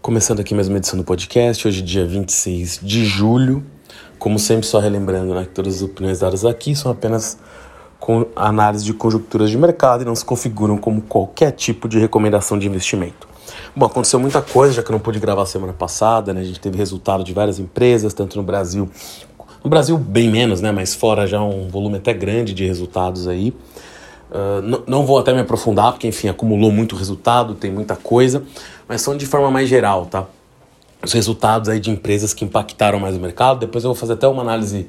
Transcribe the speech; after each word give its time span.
Começando 0.00 0.38
aqui 0.38 0.54
mais 0.54 0.68
uma 0.68 0.78
edição 0.78 0.96
do 0.96 1.04
podcast, 1.04 1.66
hoje 1.66 1.82
dia 1.82 2.06
26 2.06 2.78
de 2.80 3.04
julho. 3.04 3.64
Como 4.16 4.38
sempre, 4.38 4.64
só 4.64 4.78
relembrando 4.78 5.34
né, 5.34 5.42
que 5.42 5.50
todas 5.50 5.76
as 5.76 5.82
opiniões 5.82 6.20
dadas 6.20 6.44
aqui 6.44 6.74
são 6.74 6.92
apenas 6.92 7.36
com 7.98 8.24
análise 8.36 8.84
de 8.84 8.94
conjunturas 8.94 9.50
de 9.50 9.58
mercado 9.58 10.02
e 10.02 10.04
não 10.04 10.14
se 10.14 10.24
configuram 10.24 10.78
como 10.78 11.02
qualquer 11.02 11.50
tipo 11.50 11.88
de 11.88 11.98
recomendação 11.98 12.56
de 12.56 12.68
investimento. 12.68 13.28
Bom, 13.74 13.86
aconteceu 13.86 14.20
muita 14.20 14.40
coisa, 14.40 14.72
já 14.72 14.82
que 14.84 14.88
eu 14.88 14.92
não 14.92 15.00
pude 15.00 15.18
gravar 15.18 15.44
semana 15.46 15.72
passada, 15.72 16.32
né? 16.32 16.42
A 16.42 16.44
gente 16.44 16.60
teve 16.60 16.78
resultado 16.78 17.24
de 17.24 17.34
várias 17.34 17.58
empresas, 17.58 18.14
tanto 18.14 18.36
no 18.36 18.44
Brasil, 18.44 18.88
no 19.64 19.68
Brasil 19.68 19.98
bem 19.98 20.30
menos, 20.30 20.60
né? 20.60 20.70
Mas 20.70 20.94
fora 20.94 21.26
já 21.26 21.42
um 21.42 21.68
volume 21.68 21.96
até 21.96 22.14
grande 22.14 22.54
de 22.54 22.64
resultados 22.64 23.26
aí. 23.26 23.52
Uh, 24.30 24.84
não 24.86 25.06
vou 25.06 25.18
até 25.18 25.32
me 25.32 25.40
aprofundar, 25.40 25.92
porque 25.92 26.06
enfim, 26.06 26.28
acumulou 26.28 26.70
muito 26.70 26.94
resultado, 26.94 27.54
tem 27.54 27.70
muita 27.70 27.96
coisa, 27.96 28.42
mas 28.86 29.00
são 29.00 29.16
de 29.16 29.24
forma 29.24 29.50
mais 29.50 29.68
geral, 29.68 30.06
tá? 30.06 30.26
Os 31.02 31.12
resultados 31.12 31.68
aí 31.68 31.80
de 31.80 31.90
empresas 31.90 32.34
que 32.34 32.44
impactaram 32.44 33.00
mais 33.00 33.16
o 33.16 33.20
mercado. 33.20 33.60
Depois 33.60 33.84
eu 33.84 33.88
vou 33.88 33.94
fazer 33.94 34.14
até 34.14 34.26
uma 34.26 34.42
análise 34.42 34.88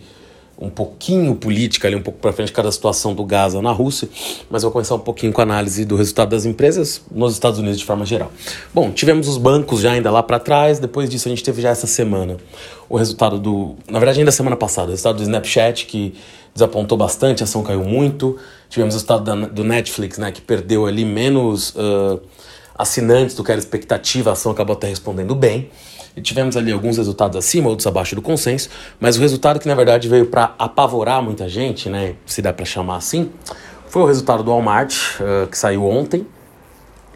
um 0.61 0.69
pouquinho 0.69 1.35
política 1.35 1.87
ali, 1.87 1.95
um 1.95 2.01
pouco 2.01 2.19
para 2.19 2.33
frente, 2.33 2.51
cada 2.51 2.69
situação 2.69 3.13
do 3.13 3.23
Gaza 3.23 3.61
na 3.61 3.71
Rússia, 3.71 4.09
mas 4.49 4.61
vou 4.63 4.71
começar 4.71 4.95
um 4.95 4.99
pouquinho 4.99 5.31
com 5.31 5.39
a 5.39 5.43
análise 5.43 5.85
do 5.85 5.95
resultado 5.95 6.31
das 6.31 6.45
empresas 6.45 7.01
nos 7.09 7.33
Estados 7.33 7.59
Unidos 7.59 7.79
de 7.79 7.85
forma 7.85 8.05
geral. 8.05 8.29
Bom, 8.73 8.91
tivemos 8.91 9.29
os 9.29 9.37
bancos 9.37 9.79
já 9.79 9.93
ainda 9.93 10.11
lá 10.11 10.21
para 10.21 10.37
trás, 10.37 10.77
depois 10.77 11.09
disso 11.09 11.29
a 11.29 11.31
gente 11.31 11.43
teve 11.43 11.61
já 11.61 11.69
essa 11.69 11.87
semana 11.87 12.35
o 12.89 12.97
resultado 12.97 13.39
do, 13.39 13.75
na 13.89 13.99
verdade 13.99 14.19
ainda 14.19 14.31
semana 14.31 14.57
passada, 14.57 14.87
o 14.87 14.91
resultado 14.91 15.17
do 15.17 15.23
Snapchat 15.23 15.85
que 15.85 16.13
desapontou 16.53 16.97
bastante, 16.97 17.41
a 17.41 17.45
ação 17.45 17.63
caiu 17.63 17.83
muito. 17.83 18.37
Tivemos 18.69 18.93
o 18.93 18.97
resultado 18.97 19.23
da, 19.23 19.47
do 19.47 19.63
Netflix, 19.63 20.17
né, 20.17 20.31
que 20.31 20.41
perdeu 20.41 20.85
ali 20.85 21.03
menos 21.03 21.71
uh, 21.71 22.21
assinantes 22.77 23.35
do 23.35 23.43
que 23.43 23.51
era 23.51 23.59
expectativa, 23.59 24.29
a 24.29 24.33
ação 24.33 24.51
acabou 24.51 24.75
até 24.75 24.87
respondendo 24.87 25.33
bem. 25.35 25.69
E 26.15 26.21
tivemos 26.21 26.55
ali 26.55 26.71
alguns 26.71 26.97
resultados 26.97 27.35
acima, 27.35 27.69
outros 27.69 27.87
abaixo 27.87 28.15
do 28.15 28.21
consenso, 28.21 28.69
mas 28.99 29.17
o 29.17 29.21
resultado 29.21 29.59
que 29.59 29.67
na 29.67 29.75
verdade 29.75 30.07
veio 30.07 30.27
para 30.27 30.53
apavorar 30.57 31.21
muita 31.21 31.49
gente, 31.49 31.89
né, 31.89 32.15
se 32.25 32.41
dá 32.41 32.53
para 32.53 32.65
chamar 32.65 32.97
assim, 32.97 33.31
foi 33.87 34.03
o 34.03 34.05
resultado 34.05 34.43
do 34.43 34.51
Walmart, 34.51 34.95
uh, 35.19 35.47
que 35.47 35.57
saiu 35.57 35.85
ontem, 35.85 36.25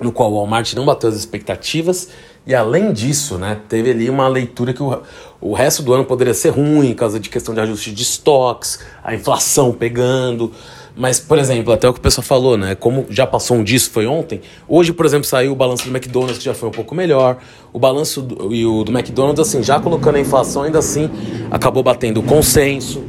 no 0.01 0.11
qual 0.11 0.31
o 0.31 0.35
Walmart 0.35 0.73
não 0.73 0.85
bateu 0.85 1.07
as 1.07 1.15
expectativas 1.15 2.09
e 2.45 2.53
além 2.53 2.91
disso, 2.91 3.37
né, 3.37 3.61
teve 3.69 3.91
ali 3.91 4.09
uma 4.09 4.27
leitura 4.27 4.73
que 4.73 4.83
o, 4.83 5.01
o 5.39 5.53
resto 5.53 5.81
do 5.81 5.93
ano 5.93 6.03
poderia 6.03 6.33
ser 6.33 6.49
ruim, 6.49 6.89
por 6.89 6.99
causa 6.99 7.19
de 7.19 7.29
questão 7.29 7.53
de 7.53 7.61
ajuste 7.61 7.93
de 7.93 8.03
estoques, 8.03 8.79
a 9.01 9.15
inflação 9.15 9.71
pegando. 9.71 10.51
Mas, 10.95 11.19
por 11.19 11.39
exemplo, 11.39 11.73
até 11.73 11.89
o 11.89 11.93
que 11.93 11.99
o 11.99 12.01
pessoal 12.01 12.23
falou, 12.23 12.55
né? 12.55 12.75
Como 12.75 13.05
já 13.09 13.25
passou 13.25 13.57
um 13.57 13.63
disso, 13.63 13.89
foi 13.89 14.05
ontem. 14.05 14.41
Hoje, 14.67 14.93
por 14.93 15.05
exemplo, 15.05 15.25
saiu 15.25 15.51
o 15.51 15.55
balanço 15.55 15.85
do 15.85 15.89
McDonald's, 15.89 16.37
que 16.37 16.45
já 16.45 16.53
foi 16.53 16.69
um 16.69 16.71
pouco 16.71 16.93
melhor. 16.93 17.37
O 17.71 17.79
balanço 17.79 18.21
do, 18.21 18.53
e 18.53 18.63
o 18.65 18.83
do 18.83 18.91
McDonald's, 18.91 19.39
assim, 19.39 19.63
já 19.63 19.79
colocando 19.79 20.17
a 20.17 20.19
inflação, 20.19 20.63
ainda 20.63 20.77
assim, 20.77 21.09
acabou 21.49 21.81
batendo 21.81 22.19
o 22.19 22.23
consenso. 22.23 23.03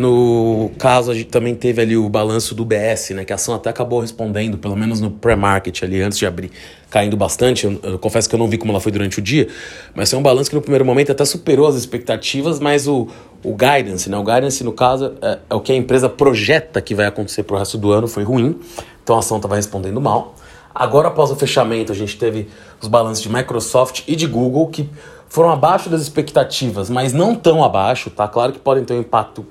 No 0.00 0.70
caso, 0.78 1.10
a 1.10 1.14
gente 1.14 1.26
também 1.26 1.54
teve 1.54 1.82
ali 1.82 1.94
o 1.94 2.08
balanço 2.08 2.54
do 2.54 2.64
BS, 2.64 3.10
né? 3.10 3.22
Que 3.22 3.34
a 3.34 3.36
ação 3.36 3.54
até 3.54 3.68
acabou 3.68 4.00
respondendo, 4.00 4.56
pelo 4.56 4.74
menos 4.74 4.98
no 4.98 5.10
pré-market 5.10 5.82
ali, 5.82 6.00
antes 6.00 6.18
de 6.18 6.24
abrir, 6.24 6.50
caindo 6.88 7.18
bastante. 7.18 7.66
Eu, 7.66 7.78
eu, 7.82 7.98
confesso 7.98 8.26
que 8.26 8.34
eu 8.34 8.38
não 8.38 8.48
vi 8.48 8.56
como 8.56 8.72
ela 8.72 8.80
foi 8.80 8.90
durante 8.90 9.18
o 9.18 9.22
dia, 9.22 9.46
mas 9.94 10.10
é 10.10 10.16
um 10.16 10.22
balanço 10.22 10.48
que 10.48 10.56
no 10.56 10.62
primeiro 10.62 10.86
momento 10.86 11.12
até 11.12 11.22
superou 11.26 11.68
as 11.68 11.74
expectativas, 11.74 12.58
mas 12.58 12.88
o, 12.88 13.08
o 13.44 13.54
guidance, 13.54 14.08
né? 14.08 14.16
O 14.16 14.24
guidance, 14.24 14.64
no 14.64 14.72
caso, 14.72 15.12
é, 15.20 15.38
é 15.50 15.54
o 15.54 15.60
que 15.60 15.70
a 15.70 15.76
empresa 15.76 16.08
projeta 16.08 16.80
que 16.80 16.94
vai 16.94 17.04
acontecer 17.04 17.42
pro 17.42 17.58
resto 17.58 17.76
do 17.76 17.92
ano, 17.92 18.08
foi 18.08 18.22
ruim. 18.22 18.58
Então 19.04 19.16
a 19.16 19.18
ação 19.18 19.36
estava 19.36 19.56
respondendo 19.56 20.00
mal. 20.00 20.34
Agora, 20.74 21.08
após 21.08 21.30
o 21.30 21.36
fechamento, 21.36 21.92
a 21.92 21.94
gente 21.94 22.16
teve 22.16 22.48
os 22.80 22.88
balanços 22.88 23.22
de 23.22 23.28
Microsoft 23.28 24.04
e 24.08 24.16
de 24.16 24.26
Google 24.26 24.66
que 24.68 24.88
foram 25.28 25.50
abaixo 25.50 25.90
das 25.90 26.00
expectativas, 26.00 26.88
mas 26.88 27.12
não 27.12 27.34
tão 27.34 27.62
abaixo, 27.62 28.08
tá? 28.08 28.26
Claro 28.26 28.52
que 28.52 28.58
podem 28.58 28.82
ter 28.82 28.94
um 28.94 29.00
impacto 29.00 29.46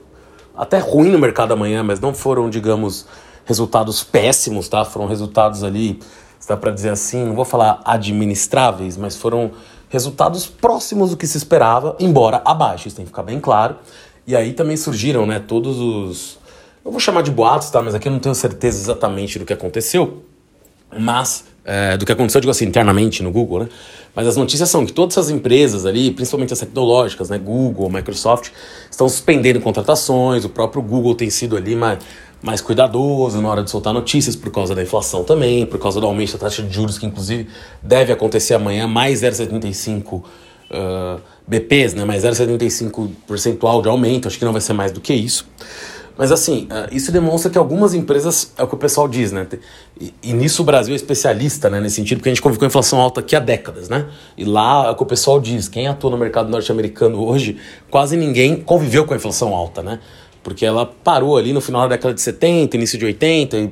até 0.60 0.78
ruim 0.78 1.10
no 1.10 1.18
mercado 1.18 1.54
amanhã, 1.54 1.82
mas 1.82 2.02
não 2.02 2.14
foram, 2.14 2.50
digamos, 2.50 3.06
resultados 3.46 4.04
péssimos, 4.04 4.68
tá? 4.68 4.84
Foram 4.84 5.08
resultados 5.08 5.64
ali, 5.64 6.00
dá 6.46 6.58
para 6.58 6.70
dizer 6.72 6.90
assim, 6.90 7.26
não 7.26 7.34
vou 7.34 7.46
falar 7.46 7.80
administráveis, 7.86 8.98
mas 8.98 9.16
foram 9.16 9.52
resultados 9.88 10.46
próximos 10.46 11.12
do 11.12 11.18
que 11.18 11.26
se 11.26 11.38
esperava, 11.38 11.96
embora 11.98 12.42
abaixo, 12.44 12.90
isso 12.90 12.98
tem 12.98 13.06
que 13.06 13.10
ficar 13.10 13.24
bem 13.24 13.40
claro. 13.40 13.78
E 14.28 14.36
aí 14.36 14.52
também 14.52 14.76
surgiram, 14.76 15.26
né, 15.26 15.40
todos 15.40 15.80
os 15.80 16.38
eu 16.84 16.92
vou 16.92 17.00
chamar 17.00 17.22
de 17.22 17.32
boatos, 17.32 17.70
tá? 17.70 17.82
Mas 17.82 17.94
aqui 17.94 18.08
eu 18.08 18.12
não 18.12 18.20
tenho 18.20 18.36
certeza 18.36 18.82
exatamente 18.82 19.38
do 19.38 19.46
que 19.46 19.54
aconteceu, 19.54 20.24
mas 20.98 21.46
é, 21.70 21.96
do 21.96 22.04
que 22.04 22.12
aconteceu, 22.12 22.42
digo 22.42 22.50
assim, 22.50 22.66
internamente 22.66 23.22
no 23.22 23.32
Google, 23.32 23.60
né? 23.60 23.70
Mas 24.16 24.26
as 24.26 24.36
notícias 24.36 24.68
são 24.70 24.88
que 24.88 24.92
todas 24.92 25.16
essas 25.16 25.30
empresas 25.30 25.86
ali, 25.86 26.10
principalmente 26.10 26.52
as 26.52 26.60
tecnológicas, 26.60 27.30
né, 27.30 27.38
Google, 27.38 27.92
Microsoft, 27.92 28.50
estão 28.90 29.08
suspendendo 29.08 29.62
contratações, 29.62 30.44
o 30.44 30.50
próprio 30.50 30.82
Google 30.82 31.14
tem 31.14 31.30
sido 31.30 31.56
ali 31.56 31.76
mais, 31.76 32.00
mais 32.42 32.60
cuidadoso 32.60 33.40
na 33.40 33.48
hora 33.48 33.64
de 33.64 33.70
soltar 33.70 33.94
notícias 33.94 34.36
por 34.36 34.52
causa 34.52 34.74
da 34.74 34.82
inflação 34.82 35.24
também, 35.24 35.64
por 35.64 35.80
causa 35.80 36.02
do 36.02 36.08
aumento 36.08 36.34
da 36.34 36.40
taxa 36.40 36.64
de 36.64 36.74
juros, 36.74 36.98
que 36.98 37.06
inclusive 37.06 37.48
deve 37.84 38.12
acontecer 38.12 38.56
amanhã, 38.56 38.88
mais 38.88 39.22
0,75 39.22 40.14
uh, 40.16 41.22
BPs, 41.48 41.94
né, 41.94 42.04
mais 42.04 42.24
0,75 42.24 43.10
percentual 43.28 43.80
de 43.84 43.90
aumento, 43.90 44.28
acho 44.28 44.40
que 44.40 44.46
não 44.46 44.54
vai 44.54 44.62
ser 44.62 44.74
mais 44.74 44.92
do 44.92 45.00
que 45.00 45.14
isso. 45.14 45.48
Mas 46.20 46.34
assim, 46.34 46.68
uh, 46.70 46.94
isso 46.94 47.14
demonstra 47.14 47.50
que 47.50 47.58
algumas 47.58 47.94
empresas, 47.94 48.52
é 48.58 48.64
o 48.64 48.68
que 48.68 48.76
o 48.76 48.78
pessoal 48.78 49.08
diz, 49.08 49.32
né? 49.32 49.48
E, 49.98 50.14
e, 50.22 50.34
nisso 50.34 50.64
o 50.64 50.66
Brasil 50.66 50.92
é 50.92 50.96
especialista, 50.98 51.70
né? 51.70 51.80
Nesse 51.80 51.96
sentido, 51.96 52.18
porque 52.18 52.28
a 52.28 52.34
gente 52.34 52.42
conviveu 52.42 52.60
com 52.60 52.66
inflação 52.66 53.00
alta 53.00 53.22
aqui 53.22 53.38
há 53.38 53.40
décadas, 53.40 53.88
né? 53.88 54.06
E 54.38 54.44
lá 54.44 54.88
é 54.88 54.90
o 54.90 54.96
que 54.98 55.04
o 55.04 55.06
pessoal 55.06 55.40
diz, 55.40 55.70
quem 55.70 55.88
atua 55.88 56.12
no 56.12 56.18
mercado 56.18 56.50
norte-americano 56.50 57.26
hoje, 57.26 57.56
quase 57.90 58.18
ninguém 58.18 58.58
conviveu 58.58 59.06
com 59.06 59.14
a 59.14 59.16
inflação 59.16 59.56
alta, 59.56 59.82
né? 59.82 60.02
Porque 60.44 60.66
ela 60.66 60.86
parou 60.86 61.38
ali 61.38 61.54
no 61.54 61.62
final 61.62 61.84
da 61.84 61.96
década 61.96 62.14
de 62.14 62.20
70, 62.20 62.76
início 62.76 63.00
de 63.00 63.06
80, 63.06 63.58
e, 63.58 63.72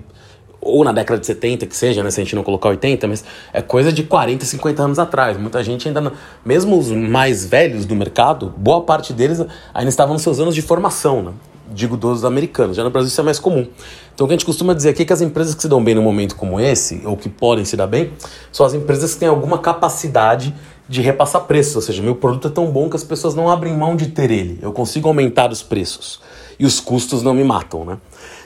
ou 0.61 0.85
na 0.85 0.93
década 0.93 1.19
de 1.19 1.25
70, 1.25 1.65
que 1.65 1.75
seja, 1.75 2.01
né? 2.01 2.09
Se 2.11 2.21
a 2.21 2.23
gente 2.23 2.33
não 2.33 2.43
colocar 2.43 2.69
80, 2.69 3.09
mas 3.09 3.25
é 3.51 3.61
coisa 3.61 3.91
de 3.91 4.03
40, 4.03 4.45
50 4.45 4.83
anos 4.83 4.99
atrás. 4.99 5.37
Muita 5.37 5.61
gente 5.61 5.85
ainda, 5.89 5.99
não, 5.99 6.13
mesmo 6.45 6.79
os 6.79 6.91
mais 6.91 7.45
velhos 7.45 7.85
do 7.85 7.93
mercado, 7.93 8.53
boa 8.55 8.83
parte 8.83 9.11
deles 9.11 9.45
ainda 9.73 9.89
estavam 9.89 10.13
nos 10.13 10.21
seus 10.21 10.39
anos 10.39 10.55
de 10.55 10.61
formação, 10.61 11.21
né? 11.21 11.33
Digo 11.72 11.97
dos 11.97 12.25
americanos. 12.25 12.75
Já 12.75 12.83
no 12.83 12.89
Brasil 12.89 13.09
isso 13.09 13.22
é 13.22 13.23
mais 13.23 13.39
comum. 13.39 13.67
Então 14.13 14.25
o 14.25 14.28
que 14.28 14.33
a 14.33 14.38
gente 14.38 14.45
costuma 14.45 14.73
dizer 14.73 14.89
aqui 14.89 15.03
é 15.03 15.05
que 15.05 15.13
as 15.13 15.22
empresas 15.22 15.53
que 15.53 15.61
se 15.61 15.67
dão 15.67 15.83
bem 15.83 15.95
num 15.95 16.01
momento 16.01 16.35
como 16.35 16.59
esse, 16.59 17.01
ou 17.05 17.16
que 17.16 17.29
podem 17.29 17.66
se 17.66 17.78
dar 17.78 17.88
bem, 17.88 18.11
são 18.51 18.66
as 18.66 18.73
empresas 18.73 19.13
que 19.13 19.19
têm 19.19 19.29
alguma 19.29 19.59
capacidade 19.59 20.53
de 20.89 21.01
repassar 21.01 21.44
preços. 21.44 21.75
Ou 21.75 21.81
seja, 21.81 22.01
meu 22.01 22.16
produto 22.16 22.47
é 22.47 22.51
tão 22.51 22.72
bom 22.72 22.89
que 22.89 22.95
as 22.95 23.03
pessoas 23.03 23.35
não 23.35 23.50
abrem 23.50 23.75
mão 23.75 23.95
de 23.95 24.07
ter 24.07 24.31
ele. 24.31 24.57
Eu 24.61 24.72
consigo 24.72 25.07
aumentar 25.07 25.51
os 25.51 25.61
preços. 25.61 26.19
E 26.59 26.66
os 26.66 26.79
custos 26.79 27.22
não 27.22 27.33
me 27.33 27.44
matam, 27.44 27.85
né? 27.85 27.97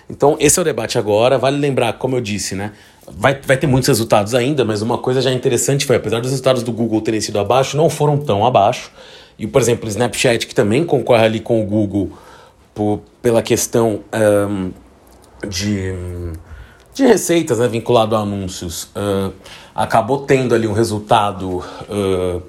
Então, 0.10 0.36
esse 0.40 0.60
é 0.60 0.62
o 0.62 0.66
debate 0.66 0.98
agora. 0.98 1.38
Vale 1.38 1.58
lembrar, 1.58 1.94
como 1.94 2.18
eu 2.18 2.22
disse, 2.22 2.56
né? 2.56 2.74
Vai, 3.10 3.40
vai 3.42 3.58
ter 3.58 3.68
muitos 3.68 3.88
resultados 3.88 4.36
ainda, 4.36 4.66
mas 4.66 4.81
uma 4.81 4.98
coisa 4.98 5.22
já 5.22 5.31
interessante 5.31 5.86
foi, 5.86 5.96
apesar 5.96 6.20
dos 6.20 6.30
resultados 6.30 6.64
do 6.64 6.72
Google 6.72 7.02
terem 7.02 7.22
sido 7.22 7.40
abaixo, 7.40 7.78
não 7.78 7.90
foram 7.90 8.18
tão 8.18 8.46
abaixo. 8.46 8.92
E, 9.40 9.48
por 9.48 9.62
exemplo, 9.62 9.86
o 9.86 9.90
Snapchat, 9.90 10.46
que 10.46 10.54
também 10.54 10.84
concorre 10.84 11.24
ali 11.24 11.40
com 11.40 11.62
o 11.62 11.66
Google 11.66 12.12
por, 12.74 13.02
pela 13.22 13.42
questão 13.42 14.02
um, 14.50 14.72
de, 15.48 15.94
de 16.94 17.06
receitas 17.06 17.59
né, 17.59 17.68
vinculado 17.68 18.16
a 18.16 18.20
anúncios, 18.20 18.84
uh, 18.96 19.34
acabou 19.74 20.20
tendo 20.20 20.54
ali 20.54 20.68
um 20.68 20.74
resultado 20.74 21.64
uh, 21.90 22.42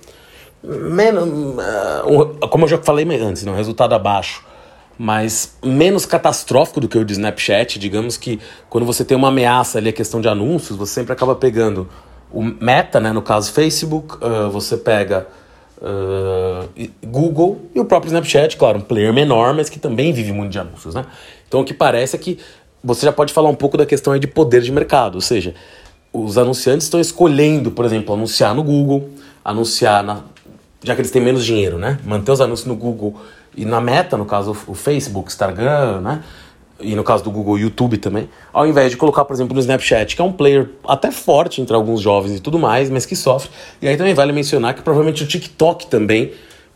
menos, 0.62 1.28
uh, 1.28 2.48
como 2.48 2.64
eu 2.64 2.68
já 2.68 2.78
falei 2.78 3.06
antes, 3.20 3.42
né, 3.42 3.52
um 3.52 3.56
resultado 3.56 3.94
abaixo, 3.94 4.44
mas 4.98 5.56
menos 5.64 6.06
catastrófico 6.06 6.80
do 6.80 6.88
que 6.88 6.98
o 6.98 7.04
de 7.04 7.12
Snapchat. 7.12 7.78
Digamos 7.78 8.16
que 8.16 8.38
quando 8.68 8.86
você 8.86 9.04
tem 9.04 9.16
uma 9.16 9.28
ameaça 9.28 9.78
ali, 9.78 9.88
a 9.88 9.92
questão 9.92 10.20
de 10.20 10.28
anúncios, 10.28 10.78
você 10.78 10.94
sempre 10.94 11.12
acaba 11.12 11.34
pegando 11.34 11.88
o 12.30 12.42
Meta, 12.42 13.00
né, 13.00 13.10
no 13.12 13.22
caso 13.22 13.52
Facebook, 13.52 14.16
você 14.50 14.76
pega 14.76 15.26
Uh, 15.78 16.90
Google 17.04 17.60
e 17.74 17.80
o 17.80 17.84
próprio 17.84 18.08
Snapchat, 18.08 18.56
claro, 18.56 18.78
um 18.78 18.82
player 18.82 19.12
menor, 19.12 19.52
mas 19.52 19.68
que 19.68 19.80
também 19.80 20.12
vive 20.12 20.32
muito 20.32 20.52
de 20.52 20.58
anúncios, 20.58 20.94
né? 20.94 21.04
Então 21.48 21.60
o 21.60 21.64
que 21.64 21.74
parece 21.74 22.14
é 22.14 22.18
que 22.18 22.38
você 22.84 23.06
já 23.06 23.12
pode 23.12 23.32
falar 23.32 23.48
um 23.48 23.54
pouco 23.54 23.76
da 23.76 23.84
questão 23.84 24.16
de 24.18 24.26
poder 24.26 24.62
de 24.62 24.70
mercado, 24.70 25.16
ou 25.16 25.20
seja, 25.20 25.54
os 26.12 26.36
anunciantes 26.36 26.86
estão 26.86 27.00
escolhendo, 27.00 27.70
por 27.70 27.84
exemplo, 27.84 28.14
anunciar 28.14 28.54
no 28.54 28.62
Google, 28.62 29.10
anunciar 29.44 30.04
na, 30.04 30.20
já 30.82 30.94
que 30.94 31.00
eles 31.00 31.10
têm 31.10 31.22
menos 31.22 31.44
dinheiro, 31.44 31.78
né? 31.78 31.98
Manter 32.04 32.32
os 32.32 32.40
anúncios 32.40 32.66
no 32.66 32.76
Google 32.76 33.16
e 33.56 33.64
na 33.64 33.80
Meta, 33.80 34.16
no 34.16 34.24
caso 34.24 34.56
o 34.66 34.74
Facebook, 34.74 35.30
Instagram, 35.30 36.00
né? 36.00 36.22
E 36.82 36.94
no 36.94 37.04
caso 37.04 37.24
do 37.24 37.30
Google, 37.30 37.58
YouTube 37.58 37.96
também, 37.98 38.28
ao 38.52 38.66
invés 38.66 38.90
de 38.90 38.96
colocar, 38.96 39.24
por 39.24 39.34
exemplo, 39.34 39.54
no 39.54 39.60
Snapchat, 39.60 40.14
que 40.16 40.20
é 40.20 40.24
um 40.24 40.32
player 40.32 40.70
até 40.86 41.10
forte 41.10 41.60
entre 41.60 41.74
alguns 41.74 42.00
jovens 42.00 42.36
e 42.36 42.40
tudo 42.40 42.58
mais, 42.58 42.90
mas 42.90 43.06
que 43.06 43.16
sofre. 43.16 43.50
E 43.80 43.88
aí 43.88 43.96
também 43.96 44.14
vale 44.14 44.32
mencionar 44.32 44.74
que 44.74 44.82
provavelmente 44.82 45.22
o 45.22 45.26
TikTok 45.26 45.86
também 45.86 46.32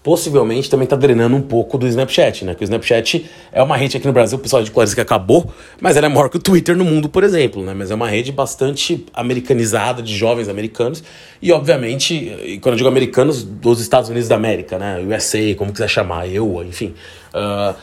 possivelmente 0.07 0.71
também 0.71 0.85
está 0.85 0.95
drenando 0.95 1.35
um 1.35 1.43
pouco 1.43 1.77
do 1.77 1.85
Snapchat, 1.85 2.45
né? 2.45 2.55
Que 2.55 2.63
o 2.63 2.65
Snapchat 2.65 3.29
é 3.51 3.61
uma 3.61 3.77
rede 3.77 3.97
aqui 3.97 4.07
no 4.07 4.13
Brasil, 4.13 4.39
o 4.39 4.41
pessoal 4.41 4.63
de 4.63 4.71
Clarice 4.71 4.95
que 4.95 5.01
acabou, 5.01 5.53
mas 5.81 5.97
ela 5.97 6.07
é 6.07 6.09
maior 6.09 6.29
que 6.29 6.37
o 6.37 6.39
Twitter 6.39 6.77
no 6.77 6.85
mundo, 6.85 7.09
por 7.09 7.25
exemplo, 7.25 7.65
né? 7.65 7.75
Mas 7.75 7.91
é 7.91 7.95
uma 7.97 8.09
rede 8.09 8.31
bastante 8.31 9.05
americanizada 9.13 10.01
de 10.01 10.17
jovens 10.17 10.49
americanos 10.49 11.03
e, 11.43 11.51
obviamente, 11.51 12.15
e 12.15 12.61
quando 12.61 12.75
eu 12.75 12.77
digo 12.77 12.89
americanos, 12.89 13.43
dos 13.43 13.81
Estados 13.81 14.09
Unidos 14.09 14.29
da 14.29 14.37
América, 14.37 14.79
né? 14.79 15.01
USA, 15.01 15.41
como 15.57 15.73
quiser 15.73 15.89
chamar, 15.89 16.29
eu, 16.29 16.63
enfim. 16.63 16.95
Uh, 17.35 17.75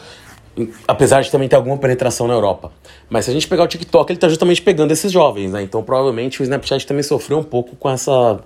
apesar 0.88 1.22
de 1.22 1.32
também 1.32 1.50
ter 1.50 1.56
alguma 1.56 1.78
penetração 1.78 2.28
na 2.28 2.34
Europa. 2.34 2.72
Mas 3.10 3.26
se 3.26 3.32
a 3.32 3.34
gente 3.34 3.48
pegar 3.48 3.64
o 3.64 3.68
TikTok, 3.68 4.12
ele 4.12 4.18
está 4.18 4.30
justamente 4.30 4.62
pegando 4.62 4.92
esses 4.92 5.12
jovens, 5.12 5.52
né? 5.52 5.62
Então 5.62 5.84
provavelmente 5.84 6.42
o 6.42 6.44
Snapchat 6.44 6.86
também 6.86 7.04
sofreu 7.04 7.40
um 7.40 7.44
pouco 7.44 7.76
com 7.76 7.90
essa 7.90 8.40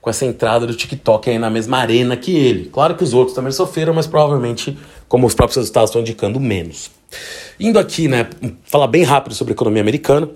com 0.00 0.08
essa 0.08 0.24
entrada 0.24 0.66
do 0.66 0.74
TikTok 0.74 1.28
aí 1.28 1.38
na 1.38 1.50
mesma 1.50 1.78
arena 1.78 2.16
que 2.16 2.34
ele. 2.34 2.70
Claro 2.70 2.94
que 2.94 3.04
os 3.04 3.12
outros 3.12 3.34
também 3.34 3.52
sofreram, 3.52 3.92
mas 3.92 4.06
provavelmente, 4.06 4.78
como 5.08 5.26
os 5.26 5.34
próprios 5.34 5.56
resultados 5.56 5.90
estão 5.90 6.00
indicando, 6.00 6.40
menos. 6.40 6.90
Indo 7.58 7.78
aqui, 7.78 8.08
né, 8.08 8.26
falar 8.64 8.86
bem 8.86 9.02
rápido 9.02 9.34
sobre 9.34 9.52
a 9.52 9.54
economia 9.54 9.82
americana, 9.82 10.28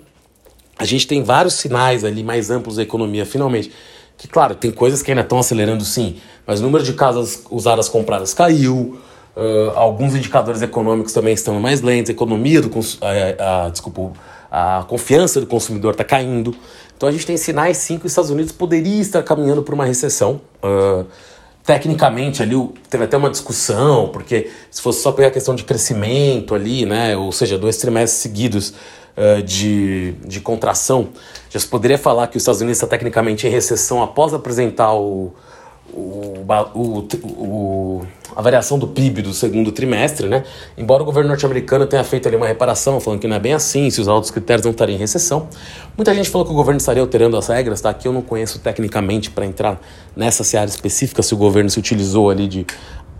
a 0.77 0.85
gente 0.85 1.07
tem 1.07 1.23
vários 1.23 1.55
sinais 1.55 2.05
ali 2.05 2.23
mais 2.23 2.51
amplos 2.51 2.77
da 2.77 2.83
economia, 2.83 3.25
finalmente. 3.25 3.73
Que, 4.19 4.29
claro, 4.29 4.55
tem 4.55 4.71
coisas 4.71 5.03
que 5.03 5.11
ainda 5.11 5.23
estão 5.23 5.39
acelerando 5.39 5.85
sim, 5.85 6.17
mas 6.47 6.61
o 6.61 6.63
número 6.63 6.85
de 6.85 6.93
casas 6.93 7.45
usadas 7.51 7.89
compradas 7.89 8.35
caiu, 8.35 8.99
uh, 9.37 9.71
alguns 9.77 10.15
indicadores 10.15 10.63
econômicos 10.63 11.13
também 11.13 11.35
estão 11.35 11.61
mais 11.61 11.81
lentos, 11.81 12.11
a 12.11 12.13
economia 12.13 12.61
do... 12.61 12.69
Uh, 12.69 12.81
uh, 12.81 13.71
desculpa, 13.71 14.13
a 14.51 14.85
confiança 14.87 15.41
do 15.41 15.47
consumidor 15.49 15.93
está 15.93 16.05
caindo. 16.05 16.55
Então 16.97 17.09
a 17.09 17.13
gente 17.13 17.27
tem 17.27 17.37
sinais 17.37 17.77
sim 17.77 17.99
que 17.99 18.07
os 18.07 18.13
Estados 18.13 18.31
Unidos 18.31 18.53
poderia 18.53 19.01
estar 19.01 19.23
caminhando 19.23 19.65
para 19.65 19.75
uma 19.75 19.85
recessão. 19.85 20.41
Uh, 20.63 21.05
tecnicamente 21.65 22.43
ali 22.43 22.55
teve 22.89 23.05
até 23.05 23.17
uma 23.17 23.31
discussão, 23.31 24.11
porque 24.13 24.51
se 24.71 24.81
fosse 24.81 25.03
só 25.03 25.11
pegar 25.11 25.29
a 25.29 25.31
questão 25.31 25.55
de 25.55 25.65
crescimento 25.65 26.55
ali, 26.55 26.87
né, 26.87 27.17
ou 27.17 27.33
seja, 27.33 27.59
dois 27.59 27.79
trimestres 27.79 28.21
seguidos 28.21 28.75
uh, 29.17 29.43
de, 29.43 30.13
de 30.25 30.41
contração, 30.41 31.09
já 31.51 31.59
se 31.59 31.67
poderia 31.67 31.99
falar 31.99 32.29
que 32.29 32.37
os 32.37 32.43
Estados 32.43 32.61
Unidos 32.61 32.77
está 32.77 32.87
tecnicamente 32.87 33.47
em 33.47 33.51
recessão 33.51 34.03
após 34.03 34.33
apresentar 34.33 34.95
o, 34.95 35.33
o, 35.93 36.45
o, 36.75 37.09
o, 37.25 38.07
a 38.35 38.43
variação 38.43 38.79
do 38.79 38.89
PIB 38.89 39.23
do 39.23 39.33
segundo 39.33 39.71
trimestre, 39.71 40.29
né? 40.29 40.45
Embora 40.77 41.03
o 41.03 41.07
governo 41.07 41.29
norte-americano 41.29 41.87
tenha 41.87 42.03
feito 42.03 42.27
ali 42.27 42.37
uma 42.37 42.47
reparação, 42.47 43.01
falando 43.01 43.21
que 43.21 43.29
não 43.29 43.37
é 43.37 43.41
bem 43.41 43.53
assim, 43.53 43.91
se 43.91 44.01
os 44.01 44.09
altos 44.09 44.31
critérios 44.31 44.65
não 44.65 44.73
estariam 44.73 44.97
em 44.97 44.99
recessão. 44.99 45.49
Muita 45.97 46.15
gente 46.15 46.31
falou 46.31 46.47
que 46.47 46.53
o 46.53 46.57
governo 46.57 46.79
estaria 46.79 47.03
alterando 47.03 47.37
as 47.37 47.49
regras, 47.49 47.81
tá? 47.81 47.93
Que 47.93 48.09
eu 48.09 48.13
não 48.13 48.23
conheço 48.23 48.59
tecnicamente 48.59 49.31
para 49.31 49.45
entrar 49.45 49.81
nessa 50.17 50.43
seara 50.43 50.69
específica 50.69 51.23
se 51.23 51.35
o 51.35 51.37
governo 51.37 51.71
se 51.71 51.79
utilizou 51.79 52.31
ali 52.31 52.49
de 52.49 52.67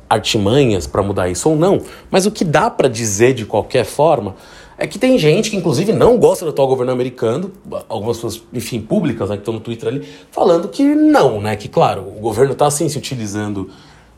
artimanhas 0.09 0.87
para 0.87 1.03
mudar 1.03 1.29
isso 1.29 1.49
ou 1.51 1.57
não. 1.57 1.81
Mas 2.11 2.27
o 2.27 2.31
que 2.31 2.45
dá 2.45 2.71
para 2.71 2.89
dizer 2.89 3.35
de 3.35 3.45
qualquer 3.45 3.85
forma 3.85 4.35
é 4.77 4.87
que 4.87 4.99
tem 4.99 5.19
gente 5.19 5.51
que, 5.51 5.57
inclusive, 5.57 5.93
não 5.93 6.19
gosta 6.19 6.45
do 6.45 6.51
atual 6.51 6.67
governo 6.67 6.93
americano, 6.93 7.53
algumas 7.89 8.17
pessoas, 8.17 8.43
enfim, 8.53 8.81
públicas, 8.81 9.31
né, 9.31 9.37
que 9.37 9.43
estão 9.43 9.55
no 9.55 9.61
Twitter 9.61 9.89
ali, 9.89 10.07
falando 10.31 10.69
que 10.69 10.83
não, 10.83 11.41
né? 11.41 11.55
Que, 11.55 11.69
claro, 11.69 12.03
o 12.03 12.21
governo 12.21 12.53
está, 12.53 12.71
sim, 12.71 12.89
se 12.89 12.99
utilizando 12.99 13.71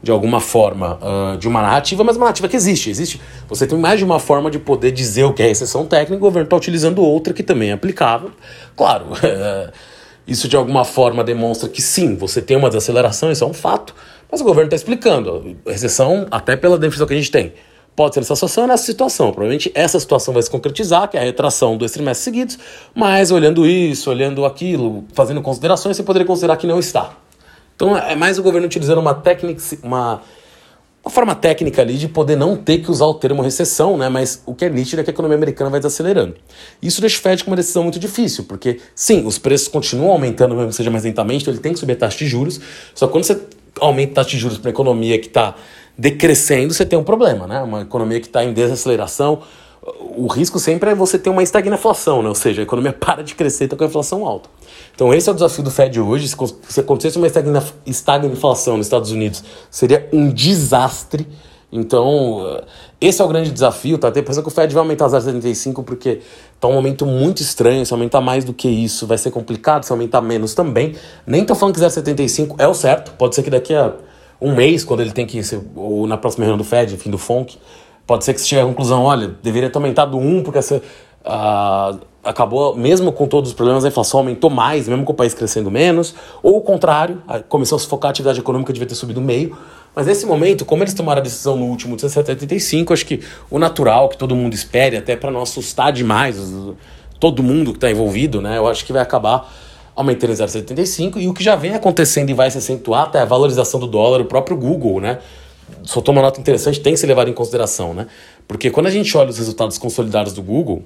de 0.03 0.11
alguma 0.11 0.41
forma 0.41 0.99
uh, 1.03 1.37
de 1.37 1.49
uma 1.49 1.61
narrativa, 1.61 2.05
mas 2.05 2.17
uma 2.17 2.27
narrativa 2.27 2.49
que 2.49 2.57
existe. 2.57 2.91
Existe. 2.91 3.21
Você 3.49 3.67
tem 3.67 3.79
mais 3.79 3.99
de 3.99 4.05
uma 4.05 4.19
forma 4.19 4.51
de 4.51 4.59
poder 4.59 4.93
dizer 4.93 5.25
o 5.25 5.33
que 5.33 5.43
é 5.43 5.47
recessão 5.49 5.85
técnica, 5.85 6.17
o 6.17 6.19
governo 6.19 6.45
está 6.45 6.57
utilizando 6.57 7.03
outra 7.03 7.35
que 7.35 7.43
também 7.43 7.71
é 7.71 7.73
aplicável. 7.73 8.31
Claro, 8.77 9.07
isso 10.27 10.49
de 10.49 10.57
alguma 10.57 10.85
forma 10.85 11.25
demonstra 11.25 11.69
que 11.69 11.83
sim, 11.83 12.15
você 12.15 12.41
tem 12.41 12.57
uma 12.57 12.69
desaceleração, 12.69 13.31
isso 13.33 13.45
é 13.45 13.47
um 13.47 13.55
fato, 13.55 13.95
mas 14.31 14.41
o 14.41 14.45
governo 14.45 14.67
está 14.67 14.77
explicando. 14.77 15.57
Recessão, 15.67 16.27
até 16.31 16.57
pela 16.57 16.79
definição 16.79 17.07
que 17.07 17.15
a 17.15 17.17
gente 17.17 17.31
tem 17.31 17.53
pode 17.97 18.15
ser 18.15 18.23
situação 18.23 18.67
nessa 18.67 18.85
situação. 18.85 19.33
Provavelmente 19.33 19.73
essa 19.75 19.99
situação 19.99 20.35
vai 20.35 20.43
se 20.43 20.51
concretizar, 20.51 21.09
que 21.09 21.17
é 21.17 21.21
a 21.21 21.25
retração 21.25 21.77
dos 21.79 21.91
trimestres 21.91 22.25
seguidos, 22.25 22.59
mas 22.95 23.31
olhando 23.31 23.67
isso, 23.67 24.11
olhando 24.11 24.45
aquilo, 24.45 25.05
fazendo 25.15 25.41
considerações, 25.41 25.97
você 25.97 26.03
poderia 26.03 26.27
considerar 26.27 26.59
que 26.59 26.67
não 26.67 26.79
está. 26.79 27.17
Então 27.75 27.97
é 27.97 28.15
mais 28.15 28.39
o 28.39 28.43
governo 28.43 28.67
utilizando 28.67 28.99
uma 28.99 29.15
técnica, 29.15 29.63
uma, 29.83 30.21
uma 31.03 31.11
forma 31.11 31.35
técnica 31.35 31.81
ali 31.81 31.97
de 31.97 32.07
poder 32.07 32.37
não 32.37 32.55
ter 32.55 32.79
que 32.79 32.91
usar 32.91 33.07
o 33.07 33.15
termo 33.15 33.41
recessão, 33.43 33.97
né? 33.97 34.11
Mas 34.11 34.43
o 34.45 34.55
que 34.55 34.67
é 34.67 34.69
nítido 34.69 35.01
é 35.01 35.05
que 35.05 35.11
a 35.11 35.13
economia 35.15 35.37
americana 35.37 35.71
vai 35.71 35.81
desacelerando. 35.81 36.37
Isso 36.83 37.01
deixa 37.01 37.19
o 37.19 37.23
Fed 37.23 37.45
com 37.45 37.51
uma 37.51 37.57
decisão 37.57 37.83
muito 37.83 37.99
difícil, 37.99 38.45
porque 38.45 38.79
sim, 38.95 39.27
os 39.27 39.39
preços 39.39 39.69
continuam 39.69 40.13
aumentando, 40.13 40.55
mesmo 40.55 40.69
que 40.69 40.77
seja 40.77 40.91
mais 40.91 41.05
lentamente, 41.05 41.43
então 41.43 41.55
ele 41.55 41.63
tem 41.63 41.73
que 41.73 41.79
subir 41.79 41.95
a 41.95 41.97
taxa 41.97 42.19
de 42.19 42.27
juros. 42.27 42.61
Só 42.95 43.07
que 43.07 43.13
quando 43.13 43.25
você 43.25 43.41
aumenta 43.81 44.13
a 44.13 44.15
taxa 44.17 44.31
de 44.31 44.39
juros 44.39 44.59
para 44.59 44.69
uma 44.69 44.73
economia 44.73 45.19
que 45.19 45.29
está 45.29 45.55
decrescendo, 45.99 46.75
você 46.75 46.85
tem 46.85 46.99
um 46.99 47.05
problema, 47.05 47.47
né? 47.47 47.63
Uma 47.63 47.83
economia 47.83 48.21
que 48.21 48.27
está 48.27 48.45
em 48.45 48.53
desaceleração, 48.53 49.43
o 50.17 50.27
risco 50.27 50.59
sempre 50.59 50.91
é 50.91 50.95
você 50.95 51.19
ter 51.19 51.31
uma 51.31 51.43
estagnação, 51.43 52.23
né? 52.23 52.29
Ou 52.29 52.35
seja, 52.35 52.63
a 52.63 52.65
economia 52.65 52.93
para 52.99 53.23
de 53.23 53.35
crescer 53.35 53.65
está 53.65 53.77
com 53.77 53.85
a 53.85 53.87
inflação 53.87 54.27
alta. 54.27 54.49
Então 54.95 55.13
esse 55.15 55.29
é 55.29 55.33
o 55.33 55.35
desafio 55.35 55.63
do 55.63 55.71
Fed 55.71 56.01
hoje. 56.01 56.29
Se 56.69 56.81
acontecesse 56.81 57.19
uma 57.19 57.27
estagnação 57.87 58.77
nos 58.77 58.87
Estados 58.87 59.11
Unidos, 59.11 59.45
seria 59.71 60.09
um 60.13 60.31
desastre. 60.31 61.27
Então, 61.71 62.63
esse 63.01 63.21
é 63.21 63.25
o 63.25 63.29
grande 63.29 63.51
desafio, 63.51 63.99
tá? 63.99 64.11
Tem 64.11 64.23
pensando 64.23 64.45
que 64.45 64.49
o 64.49 64.53
Fed 64.53 64.73
vai 64.73 64.83
aumentar 64.83 65.09
0,75 65.09 65.85
porque 65.85 66.21
tá 66.61 66.69
um 66.69 66.73
momento 66.73 67.05
muito 67.05 67.43
estranho. 67.43 67.85
Se 67.85 67.93
aumentar 67.93 68.21
mais 68.21 68.45
do 68.45 68.55
que 68.55 68.69
isso, 68.69 69.07
vai 69.07 69.19
ser 69.19 69.31
complicado. 69.31 69.85
Se 69.85 69.93
aumentar 69.93 70.23
menos 70.23 70.55
também. 70.55 70.95
Nem 71.27 71.45
tô 71.45 71.55
falando 71.55 71.75
que 71.75 71.81
0,75 71.81 72.55
é 72.59 72.69
o 72.69 72.73
certo. 72.73 73.13
Pode 73.13 73.35
ser 73.35 73.43
que 73.43 73.51
daqui 73.51 73.75
a 73.75 73.93
um 74.41 74.55
mês, 74.55 74.85
quando 74.85 75.01
ele 75.01 75.13
tem 75.13 75.27
que 75.27 75.43
ser, 75.43 75.61
ou 75.75 76.07
na 76.07 76.17
próxima 76.17 76.45
reunião 76.45 76.59
do 76.59 76.65
Fed, 76.65 76.95
enfim, 76.95 77.11
do 77.11 77.19
FONC, 77.19 77.59
pode 78.07 78.25
ser 78.25 78.35
que 78.35 78.41
se 78.41 78.49
chegue 78.49 78.63
à 78.63 78.67
conclusão, 78.67 79.03
olha, 79.03 79.35
deveria 79.43 79.71
ter 79.71 79.79
aumentado 79.79 80.19
um, 80.19 80.43
porque 80.43 80.59
essa, 80.59 80.77
uh, 80.77 81.99
acabou, 82.23 82.77
mesmo 82.77 83.13
com 83.13 83.27
todos 83.27 83.51
os 83.51 83.57
problemas, 83.57 83.85
a 83.85 83.89
inflação 83.89 84.21
aumentou 84.21 84.51
mais, 84.51 84.89
mesmo 84.89 85.05
com 85.05 85.13
o 85.13 85.15
país 85.15 85.33
crescendo 85.33 85.71
menos, 85.71 86.15
ou 86.43 86.57
o 86.57 86.61
contrário, 86.61 87.23
a 87.27 87.41
sufocar 87.79 88.09
a 88.09 88.11
atividade 88.11 88.41
econômica, 88.41 88.73
devia 88.73 88.87
ter 88.87 88.95
subido 88.95 89.21
meio, 89.21 89.57
mas 89.95 90.07
nesse 90.07 90.27
momento, 90.27 90.65
como 90.65 90.83
eles 90.83 90.93
tomaram 90.93 91.21
a 91.21 91.25
decisão 91.25 91.57
no 91.57 91.65
último 91.65 91.97
de 91.97 92.09
75, 92.09 92.93
acho 92.93 93.07
que 93.07 93.23
o 93.51 93.59
natural, 93.59 94.09
que 94.09 94.19
todo 94.19 94.37
mundo 94.37 94.53
espere, 94.53 94.97
até 94.97 95.17
para 95.17 95.31
não 95.31 95.41
assustar 95.41 95.93
demais 95.93 96.37
todo 97.19 97.43
mundo 97.43 97.71
que 97.71 97.79
está 97.79 97.91
envolvido, 97.91 98.43
né, 98.43 98.59
eu 98.59 98.67
acho 98.67 98.85
que 98.85 98.93
vai 98.93 99.01
acabar 99.01 99.51
aumentando 99.97 100.33
em 100.33 100.37
0,75 100.37 101.17
e 101.17 101.27
o 101.27 101.33
que 101.33 101.43
já 101.43 101.57
vem 101.57 101.75
acontecendo 101.75 102.29
e 102.29 102.35
vai 102.35 102.51
se 102.51 102.59
acentuar 102.59 103.05
até 103.05 103.21
a 103.21 103.25
valorização 103.25 103.81
do 103.81 103.87
dólar, 103.87 104.21
o 104.21 104.27
próprio 104.27 104.57
Google, 104.57 105.01
né? 105.01 105.19
Soltou 105.83 106.13
uma 106.13 106.23
nota 106.23 106.39
interessante, 106.39 106.79
tem 106.79 106.93
que 106.93 107.01
ser 107.01 107.07
levado 107.07 107.29
em 107.31 107.33
consideração, 107.33 107.95
né? 107.95 108.07
Porque 108.47 108.71
quando 108.71 108.87
a 108.87 108.91
gente 108.91 109.17
olha 109.17 109.31
os 109.31 109.39
resultados 109.39 109.79
consolidados 109.79 110.33
do 110.33 110.43
Google, 110.43 110.85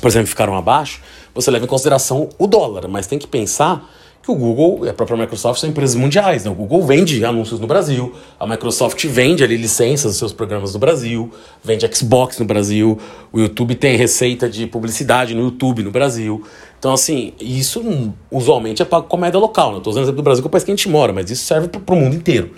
por 0.00 0.08
exemplo, 0.08 0.26
ficaram 0.26 0.56
abaixo, 0.56 1.00
você 1.32 1.50
leva 1.50 1.64
em 1.64 1.68
consideração 1.68 2.28
o 2.36 2.46
dólar, 2.46 2.88
mas 2.88 3.06
tem 3.06 3.18
que 3.18 3.26
pensar 3.26 3.88
que 4.26 4.32
o 4.32 4.34
Google 4.34 4.84
e 4.84 4.88
a 4.88 4.92
própria 4.92 5.16
Microsoft 5.16 5.60
são 5.60 5.70
empresas 5.70 5.94
mundiais. 5.94 6.44
Né? 6.44 6.50
O 6.50 6.54
Google 6.54 6.82
vende 6.82 7.24
anúncios 7.24 7.60
no 7.60 7.66
Brasil, 7.68 8.12
a 8.40 8.44
Microsoft 8.44 9.06
vende 9.06 9.44
ali 9.44 9.56
licenças 9.56 10.10
dos 10.10 10.18
seus 10.18 10.32
programas 10.32 10.72
no 10.74 10.80
Brasil, 10.80 11.30
vende 11.62 11.88
Xbox 11.94 12.36
no 12.40 12.44
Brasil, 12.44 12.98
o 13.32 13.38
YouTube 13.38 13.76
tem 13.76 13.96
receita 13.96 14.48
de 14.48 14.66
publicidade 14.66 15.32
no 15.32 15.42
YouTube 15.42 15.84
no 15.84 15.92
Brasil. 15.92 16.42
Então, 16.86 16.94
assim, 16.94 17.32
isso 17.40 17.82
usualmente 18.30 18.80
é 18.80 18.84
pago 18.84 19.08
com 19.08 19.16
moeda 19.16 19.36
local. 19.40 19.72
Né? 19.72 19.78
estou 19.78 19.90
usando 19.90 20.04
exemplo 20.04 20.18
do 20.18 20.22
Brasil, 20.22 20.40
que 20.40 20.46
é 20.46 20.48
o 20.48 20.52
país 20.52 20.62
que 20.62 20.70
a 20.70 20.76
gente 20.76 20.88
mora, 20.88 21.12
mas 21.12 21.28
isso 21.28 21.44
serve 21.44 21.66
para 21.66 21.92
o 21.92 21.98
mundo 21.98 22.14
inteiro. 22.14 22.52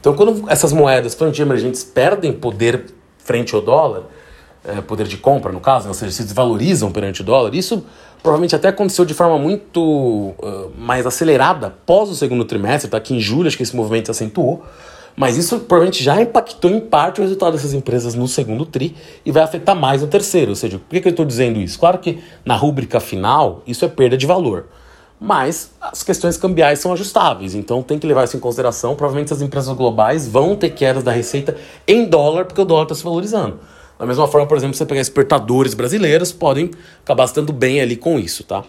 Então, 0.00 0.14
quando 0.14 0.50
essas 0.50 0.72
moedas, 0.72 1.14
frente 1.14 1.42
emergentes, 1.42 1.84
perdem 1.84 2.32
poder 2.32 2.86
frente 3.18 3.54
ao 3.54 3.60
dólar, 3.60 4.04
é, 4.64 4.80
poder 4.80 5.06
de 5.06 5.18
compra, 5.18 5.52
no 5.52 5.60
caso, 5.60 5.84
né? 5.84 5.88
ou 5.90 5.94
seja, 5.94 6.12
se 6.12 6.22
desvalorizam 6.22 6.90
perante 6.90 7.20
o 7.20 7.24
dólar, 7.24 7.54
isso 7.54 7.84
provavelmente 8.22 8.56
até 8.56 8.68
aconteceu 8.68 9.04
de 9.04 9.12
forma 9.12 9.38
muito 9.38 9.82
uh, 9.82 10.72
mais 10.78 11.04
acelerada 11.04 11.66
após 11.66 12.08
o 12.08 12.14
segundo 12.14 12.46
trimestre, 12.46 12.90
tá? 12.90 12.98
Que 12.98 13.14
em 13.14 13.20
julho 13.20 13.48
acho 13.48 13.56
que 13.58 13.64
esse 13.64 13.76
movimento 13.76 14.06
se 14.06 14.12
acentuou. 14.12 14.64
Mas 15.16 15.36
isso 15.36 15.60
provavelmente 15.60 16.02
já 16.02 16.20
impactou 16.20 16.70
em 16.70 16.80
parte 16.80 17.20
o 17.20 17.22
resultado 17.22 17.52
dessas 17.52 17.72
empresas 17.72 18.14
no 18.14 18.26
segundo 18.26 18.66
TRI 18.66 18.96
e 19.24 19.30
vai 19.30 19.42
afetar 19.42 19.76
mais 19.76 20.02
no 20.02 20.08
terceiro. 20.08 20.50
Ou 20.50 20.56
seja, 20.56 20.78
por 20.78 21.00
que, 21.00 21.06
eu 21.06 21.10
estou 21.10 21.24
dizendo 21.24 21.60
isso? 21.60 21.78
Claro 21.78 21.98
que 21.98 22.18
na 22.44 22.56
rúbrica 22.56 22.98
final 22.98 23.62
isso 23.66 23.84
é 23.84 23.88
perda 23.88 24.16
de 24.16 24.26
valor. 24.26 24.66
Mas 25.20 25.70
as 25.80 26.02
questões 26.02 26.36
cambiais 26.36 26.80
são 26.80 26.92
ajustáveis, 26.92 27.54
então 27.54 27.82
tem 27.82 27.98
que 27.98 28.06
levar 28.06 28.24
isso 28.24 28.36
em 28.36 28.40
consideração. 28.40 28.96
Provavelmente 28.96 29.32
as 29.32 29.40
empresas 29.40 29.74
globais 29.76 30.26
vão 30.26 30.56
ter 30.56 30.70
quedas 30.70 31.04
da 31.04 31.12
receita 31.12 31.56
em 31.86 32.04
dólar, 32.04 32.44
porque 32.44 32.60
o 32.60 32.64
dólar 32.64 32.82
está 32.82 32.94
se 32.96 33.04
valorizando. 33.04 33.60
Da 33.98 34.04
mesma 34.04 34.26
forma, 34.26 34.46
por 34.46 34.56
exemplo, 34.56 34.76
você 34.76 34.84
pegar 34.84 35.00
exportadores 35.00 35.72
brasileiros, 35.72 36.32
podem 36.32 36.72
acabar 37.02 37.28
se 37.28 37.34
dando 37.34 37.52
bem 37.52 37.80
ali 37.80 37.96
com 37.96 38.18
isso, 38.18 38.42
tá? 38.42 38.64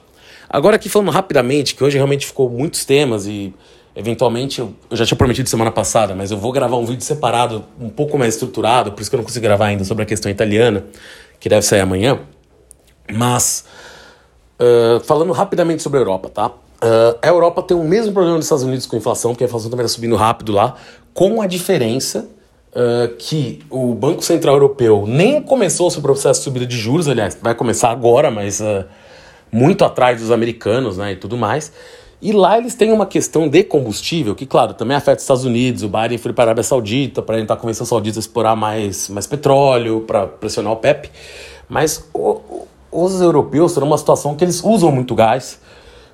Agora 0.47 0.75
aqui 0.75 0.87
falando 0.87 1.09
rapidamente, 1.09 1.73
que 1.73 1.83
hoje 1.83 1.97
realmente 1.97 2.27
ficou 2.27 2.47
muitos 2.47 2.85
temas 2.85 3.25
e 3.25 3.51
eventualmente 3.95 4.59
eu, 4.59 4.73
eu 4.89 4.97
já 4.97 5.05
tinha 5.05 5.17
prometido 5.17 5.47
semana 5.47 5.71
passada, 5.71 6.13
mas 6.13 6.31
eu 6.31 6.37
vou 6.37 6.51
gravar 6.51 6.77
um 6.77 6.85
vídeo 6.85 7.03
separado, 7.03 7.63
um 7.79 7.89
pouco 7.89 8.17
mais 8.17 8.33
estruturado, 8.33 8.91
por 8.91 9.01
isso 9.01 9.09
que 9.09 9.15
eu 9.15 9.19
não 9.19 9.23
consigo 9.23 9.43
gravar 9.43 9.67
ainda 9.67 9.83
sobre 9.83 10.03
a 10.03 10.05
questão 10.05 10.29
italiana, 10.29 10.85
que 11.39 11.47
deve 11.47 11.61
sair 11.61 11.79
amanhã. 11.79 12.19
Mas 13.11 13.65
uh, 14.59 14.99
falando 15.01 15.31
rapidamente 15.31 15.81
sobre 15.81 15.99
a 15.99 16.01
Europa, 16.01 16.29
tá? 16.29 16.47
Uh, 16.47 17.17
a 17.21 17.27
Europa 17.27 17.63
tem 17.63 17.77
o 17.77 17.83
mesmo 17.83 18.11
problema 18.11 18.37
dos 18.37 18.45
Estados 18.45 18.63
Unidos 18.63 18.85
com 18.85 18.97
inflação, 18.97 19.31
porque 19.31 19.43
a 19.43 19.47
inflação 19.47 19.69
também 19.69 19.85
está 19.85 19.95
subindo 19.95 20.15
rápido 20.15 20.51
lá, 20.51 20.75
com 21.13 21.41
a 21.41 21.47
diferença 21.47 22.27
uh, 22.71 23.15
que 23.17 23.63
o 23.69 23.93
Banco 23.93 24.21
Central 24.21 24.55
Europeu 24.55 25.05
nem 25.07 25.41
começou 25.41 25.87
o 25.87 25.91
seu 25.91 26.01
processo 26.01 26.41
de 26.41 26.43
subida 26.43 26.65
de 26.65 26.77
juros, 26.77 27.07
aliás, 27.07 27.37
vai 27.41 27.55
começar 27.55 27.89
agora, 27.89 28.29
mas 28.29 28.59
uh, 28.59 28.85
muito 29.51 29.85
atrás 29.85 30.19
dos 30.19 30.31
americanos 30.31 30.97
né, 30.97 31.13
e 31.13 31.15
tudo 31.15 31.37
mais. 31.37 31.71
E 32.22 32.31
lá 32.31 32.57
eles 32.57 32.75
têm 32.75 32.91
uma 32.91 33.05
questão 33.05 33.48
de 33.48 33.63
combustível, 33.63 34.34
que, 34.34 34.45
claro, 34.45 34.74
também 34.74 34.95
afeta 34.95 35.17
os 35.17 35.24
Estados 35.24 35.43
Unidos. 35.43 35.84
O 35.84 35.89
Biden 35.89 36.17
foi 36.17 36.34
para 36.34 36.43
a 36.43 36.48
Arábia 36.48 36.63
Saudita 36.63 37.22
para 37.22 37.38
tentar 37.38 37.57
convencer 37.57 37.84
os 37.84 37.89
sauditas 37.89 38.17
a 38.17 38.19
explorar 38.22 38.55
mais, 38.55 39.10
mais 39.10 39.27
petróleo, 39.27 40.01
para 40.01 40.25
pressionar 40.25 40.74
o 40.74 40.77
PEP. 40.77 41.10
Mas 41.67 42.07
o, 42.13 42.65
os 42.91 43.19
europeus 43.22 43.72
estão 43.72 43.86
numa 43.86 43.98
situação 43.98 44.36
que 44.36 44.43
eles 44.43 44.63
usam 44.63 44.91
muito 44.91 45.13
gás, 45.13 45.60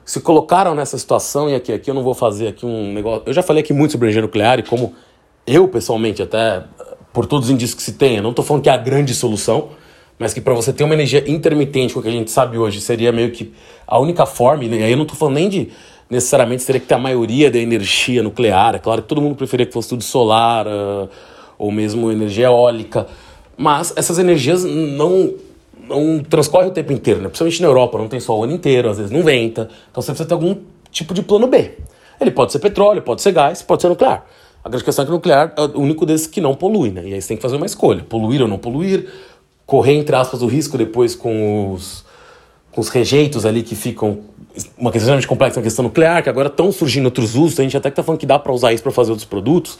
se 0.03 0.19
colocaram 0.19 0.73
nessa 0.73 0.97
situação, 0.97 1.49
e 1.49 1.55
aqui, 1.55 1.71
aqui 1.71 1.89
eu 1.89 1.93
não 1.93 2.03
vou 2.03 2.15
fazer 2.15 2.47
aqui 2.47 2.65
um 2.65 2.91
negócio. 2.93 3.23
Eu 3.27 3.33
já 3.33 3.43
falei 3.43 3.61
aqui 3.61 3.71
muito 3.71 3.91
sobre 3.91 4.07
energia 4.07 4.21
nuclear 4.21 4.59
e 4.59 4.63
como 4.63 4.93
eu, 5.45 5.67
pessoalmente, 5.67 6.21
até 6.21 6.63
por 7.13 7.25
todos 7.25 7.47
os 7.47 7.53
indícios 7.53 7.75
que 7.75 7.83
se 7.83 7.93
tem, 7.93 8.17
eu 8.17 8.23
não 8.23 8.31
estou 8.31 8.43
falando 8.43 8.63
que 8.63 8.69
é 8.69 8.73
a 8.73 8.77
grande 8.77 9.13
solução, 9.13 9.69
mas 10.21 10.35
que 10.35 10.39
para 10.39 10.53
você 10.53 10.71
ter 10.71 10.83
uma 10.83 10.93
energia 10.93 11.23
intermitente, 11.27 11.95
com 11.95 11.99
o 11.99 12.03
que 12.03 12.07
a 12.07 12.11
gente 12.11 12.29
sabe 12.29 12.55
hoje, 12.55 12.79
seria 12.79 13.11
meio 13.11 13.31
que 13.31 13.51
a 13.87 13.97
única 13.97 14.23
forma, 14.27 14.63
e 14.63 14.83
aí 14.83 14.91
eu 14.91 14.95
não 14.95 15.01
estou 15.01 15.17
falando 15.17 15.33
nem 15.33 15.49
de 15.49 15.69
necessariamente 16.07 16.63
teria 16.63 16.79
que 16.79 16.85
ter 16.85 16.93
a 16.93 16.99
maioria 16.99 17.49
da 17.49 17.57
energia 17.57 18.21
nuclear. 18.21 18.75
É 18.75 18.77
claro 18.77 19.01
que 19.01 19.07
todo 19.07 19.19
mundo 19.19 19.33
preferia 19.33 19.65
que 19.65 19.73
fosse 19.73 19.89
tudo 19.89 20.03
solar 20.03 20.67
uh, 20.67 21.09
ou 21.57 21.71
mesmo 21.71 22.11
energia 22.11 22.45
eólica, 22.45 23.07
mas 23.57 23.93
essas 23.95 24.19
energias 24.19 24.63
não 24.63 25.33
não 25.89 26.19
transcorre 26.19 26.67
o 26.67 26.71
tempo 26.71 26.93
inteiro, 26.93 27.19
né? 27.19 27.27
Principalmente 27.27 27.59
na 27.63 27.67
Europa, 27.67 27.97
não 27.97 28.07
tem 28.07 28.19
sol 28.19 28.41
o 28.41 28.43
ano 28.43 28.53
inteiro, 28.53 28.91
às 28.91 28.97
vezes 28.97 29.11
não 29.11 29.23
venta. 29.23 29.69
Então 29.89 30.03
você 30.03 30.11
precisa 30.11 30.29
ter 30.29 30.35
algum 30.35 30.55
tipo 30.91 31.15
de 31.15 31.23
plano 31.23 31.47
B. 31.47 31.79
Ele 32.19 32.29
pode 32.29 32.51
ser 32.51 32.59
petróleo, 32.59 33.01
pode 33.01 33.23
ser 33.23 33.31
gás, 33.31 33.63
pode 33.63 33.81
ser 33.81 33.89
nuclear. 33.89 34.23
A 34.63 34.69
grande 34.69 34.85
questão 34.85 35.01
é 35.01 35.05
que 35.07 35.11
o 35.11 35.15
nuclear 35.15 35.53
é 35.57 35.61
o 35.61 35.79
único 35.79 36.05
desses 36.05 36.27
que 36.27 36.39
não 36.39 36.53
polui, 36.53 36.91
né? 36.91 37.01
E 37.03 37.13
aí 37.15 37.21
você 37.21 37.29
tem 37.29 37.37
que 37.37 37.41
fazer 37.41 37.55
uma 37.55 37.65
escolha: 37.65 38.03
poluir 38.03 38.41
ou 38.41 38.47
não 38.47 38.59
poluir, 38.59 39.09
correr, 39.71 39.93
entre 39.93 40.13
aspas, 40.13 40.41
o 40.41 40.47
risco 40.47 40.77
depois 40.77 41.15
com 41.15 41.71
os, 41.71 42.03
com 42.73 42.81
os 42.81 42.89
rejeitos 42.89 43.45
ali 43.45 43.63
que 43.63 43.73
ficam. 43.73 44.19
Uma 44.77 44.91
questão 44.91 45.05
extremamente 45.05 45.27
complexa 45.27 45.61
na 45.61 45.63
questão 45.63 45.83
nuclear, 45.83 46.21
que 46.21 46.29
agora 46.29 46.49
estão 46.49 46.73
surgindo 46.73 47.05
outros 47.05 47.35
usos, 47.35 47.57
a 47.57 47.63
gente 47.63 47.77
até 47.77 47.87
está 47.87 48.03
falando 48.03 48.19
que 48.19 48.25
dá 48.25 48.37
para 48.37 48.51
usar 48.51 48.73
isso 48.73 48.83
para 48.83 48.91
fazer 48.91 49.11
outros 49.11 49.25
produtos. 49.25 49.79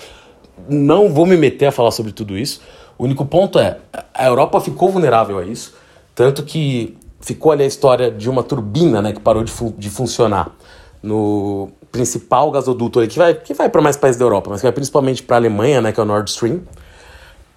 Não 0.70 1.10
vou 1.10 1.26
me 1.26 1.36
meter 1.36 1.66
a 1.66 1.72
falar 1.74 1.92
sobre 1.92 2.14
tudo 2.14 2.38
isso. 2.38 2.62
O 2.98 3.04
único 3.04 3.26
ponto 3.26 3.60
é: 3.60 3.80
a 4.14 4.26
Europa 4.26 4.62
ficou 4.62 4.88
vulnerável 4.88 5.40
a 5.40 5.44
isso. 5.44 5.74
Tanto 6.16 6.44
que 6.44 6.98
ficou 7.20 7.52
ali 7.52 7.64
a 7.64 7.68
história 7.68 8.10
de 8.10 8.30
uma 8.30 8.44
turbina 8.44 9.02
né, 9.02 9.12
que 9.12 9.20
parou 9.20 9.44
de, 9.44 9.52
fu 9.52 9.74
de 9.78 9.90
funcionar 9.90 10.56
no 11.04 11.70
principal 11.92 12.50
gasoduto 12.50 12.98
ali, 12.98 13.10
que 13.10 13.18
vai, 13.18 13.34
que 13.34 13.54
vai 13.54 13.68
para 13.68 13.82
mais 13.82 13.98
países 13.98 14.18
da 14.18 14.24
Europa, 14.24 14.50
mas 14.52 14.62
que 14.62 14.66
vai 14.66 14.72
principalmente 14.72 15.22
para 15.22 15.36
a 15.36 15.40
Alemanha, 15.40 15.82
né, 15.82 15.92
que 15.92 16.00
é 16.00 16.04
o 16.04 16.06
Nord 16.06 16.30
Stream. 16.30 16.62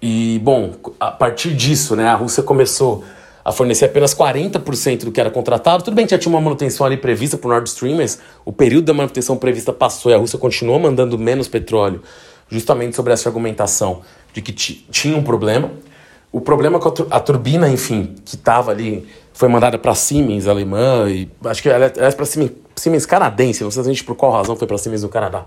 E, 0.06 0.38
bom, 0.40 0.74
a 1.00 1.10
partir 1.10 1.54
disso, 1.54 1.96
né, 1.96 2.06
a 2.06 2.14
Rússia 2.14 2.42
começou 2.42 3.02
a 3.42 3.50
fornecer 3.50 3.86
apenas 3.86 4.14
40% 4.14 5.06
do 5.06 5.10
que 5.10 5.18
era 5.18 5.30
contratado. 5.30 5.82
Tudo 5.82 5.94
bem 5.94 6.04
que 6.04 6.10
já 6.10 6.18
tinha 6.18 6.30
uma 6.30 6.42
manutenção 6.42 6.84
ali 6.84 6.98
prevista 6.98 7.40
o 7.42 7.48
Nord 7.48 7.66
Stream, 7.70 7.96
mas 7.96 8.18
o 8.44 8.52
período 8.52 8.84
da 8.84 8.92
manutenção 8.92 9.34
prevista 9.38 9.72
passou 9.72 10.12
e 10.12 10.14
a 10.14 10.18
Rússia 10.18 10.38
continuou 10.38 10.78
mandando 10.78 11.18
menos 11.18 11.48
petróleo, 11.48 12.02
justamente 12.50 12.94
sobre 12.94 13.14
essa 13.14 13.30
argumentação 13.30 14.02
de 14.34 14.42
que 14.42 14.52
tinha 14.52 15.16
um 15.16 15.22
problema. 15.22 15.70
O 16.30 16.38
problema 16.38 16.78
com 16.78 16.92
a, 17.10 17.18
turbina, 17.18 17.66
enfim, 17.70 18.14
que 18.26 18.36
estava 18.36 18.72
ali, 18.72 19.08
foi 19.32 19.48
mandada 19.48 19.78
para 19.78 19.94
Siemens 19.94 20.46
alemã, 20.46 21.08
e 21.08 21.30
acho 21.46 21.62
que 21.62 21.70
ela 21.70 21.86
é 21.86 22.10
para 22.10 22.26
Siemens, 22.26 22.52
Siemens 22.76 23.06
canadense, 23.06 23.64
não 23.64 23.70
sei 23.70 23.80
exatamente 23.80 24.04
por 24.04 24.16
qual 24.16 24.32
razão 24.32 24.54
foi 24.54 24.66
para 24.66 24.76
Siemens 24.76 25.02
no 25.02 25.08
Canadá. 25.08 25.46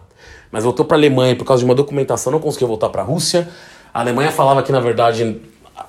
Mas 0.51 0.63
voltou 0.63 0.83
para 0.83 0.97
a 0.97 0.99
Alemanha 0.99 1.35
por 1.35 1.45
causa 1.45 1.59
de 1.59 1.65
uma 1.65 1.75
documentação, 1.75 2.31
não 2.31 2.39
conseguiu 2.39 2.67
voltar 2.67 2.89
para 2.89 3.03
a 3.03 3.05
Rússia. 3.05 3.47
A 3.97 4.01
Alemanha 4.01 4.31
falava 4.31 4.61
que, 4.61 4.71
na 4.71 4.79
verdade, 4.79 5.41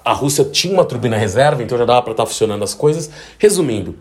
a 0.02 0.14
Rússia 0.14 0.42
tinha 0.42 0.72
uma 0.72 0.82
turbina 0.82 1.14
reserva, 1.14 1.62
então 1.62 1.76
já 1.76 1.84
dava 1.84 2.00
para 2.00 2.12
estar 2.12 2.22
tá 2.22 2.26
funcionando 2.26 2.64
as 2.64 2.72
coisas. 2.72 3.10
Resumindo, 3.38 3.96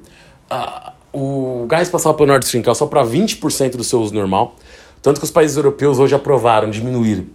o 1.11 1.65
gás 1.67 1.89
passava 1.89 2.15
pelo 2.15 2.27
Nord 2.27 2.45
Stream, 2.45 2.63
que 2.63 2.69
é 2.69 2.73
só 2.73 2.85
para 2.85 3.03
20% 3.03 3.71
do 3.71 3.83
seu 3.83 3.99
uso 3.99 4.13
normal. 4.13 4.55
Tanto 5.01 5.19
que 5.19 5.25
os 5.25 5.29
países 5.29 5.57
europeus 5.57 5.99
hoje 5.99 6.15
aprovaram 6.15 6.69
diminuir 6.69 7.27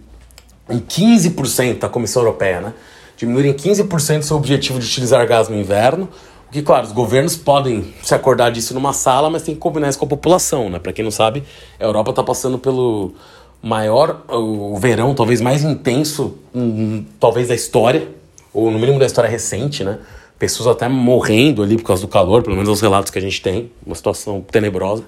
em 0.67 0.79
15% 0.79 1.83
a 1.83 1.89
Comissão 1.89 2.23
Europeia, 2.23 2.59
né? 2.59 2.73
diminuir 3.17 3.45
em 3.45 3.53
15% 3.53 4.23
seu 4.23 4.35
objetivo 4.35 4.79
de 4.79 4.87
utilizar 4.87 5.27
gás 5.27 5.47
no 5.49 5.55
inverno. 5.55 6.09
O 6.49 6.51
que, 6.51 6.63
claro, 6.63 6.87
os 6.87 6.91
governos 6.91 7.35
podem 7.35 7.93
se 8.01 8.15
acordar 8.15 8.51
disso 8.51 8.73
numa 8.73 8.93
sala, 8.93 9.29
mas 9.29 9.43
tem 9.43 9.53
que 9.53 9.61
combinar 9.61 9.89
isso 9.89 9.99
com 9.99 10.05
a 10.05 10.09
população, 10.09 10.71
né? 10.71 10.79
Para 10.79 10.91
quem 10.91 11.03
não 11.05 11.11
sabe, 11.11 11.43
a 11.79 11.83
Europa 11.83 12.09
está 12.09 12.23
passando 12.23 12.57
pelo 12.57 13.13
maior, 13.63 14.25
o 14.27 14.77
verão 14.77 15.15
talvez 15.15 15.39
mais 15.39 15.63
intenso, 15.63 16.37
hum, 16.53 17.05
talvez 17.17 17.47
da 17.47 17.55
história, 17.55 18.09
ou 18.53 18.69
no 18.69 18.77
mínimo 18.77 18.99
da 18.99 19.05
história 19.05 19.29
recente, 19.29 19.85
né? 19.85 19.99
Pessoas 20.37 20.67
até 20.67 20.89
morrendo 20.89 21.63
ali 21.63 21.77
por 21.77 21.83
causa 21.83 22.01
do 22.01 22.09
calor, 22.09 22.43
pelo 22.43 22.57
menos 22.57 22.69
os 22.69 22.81
relatos 22.81 23.09
que 23.09 23.17
a 23.17 23.21
gente 23.21 23.41
tem, 23.41 23.71
uma 23.85 23.95
situação 23.95 24.41
tenebrosa. 24.41 25.05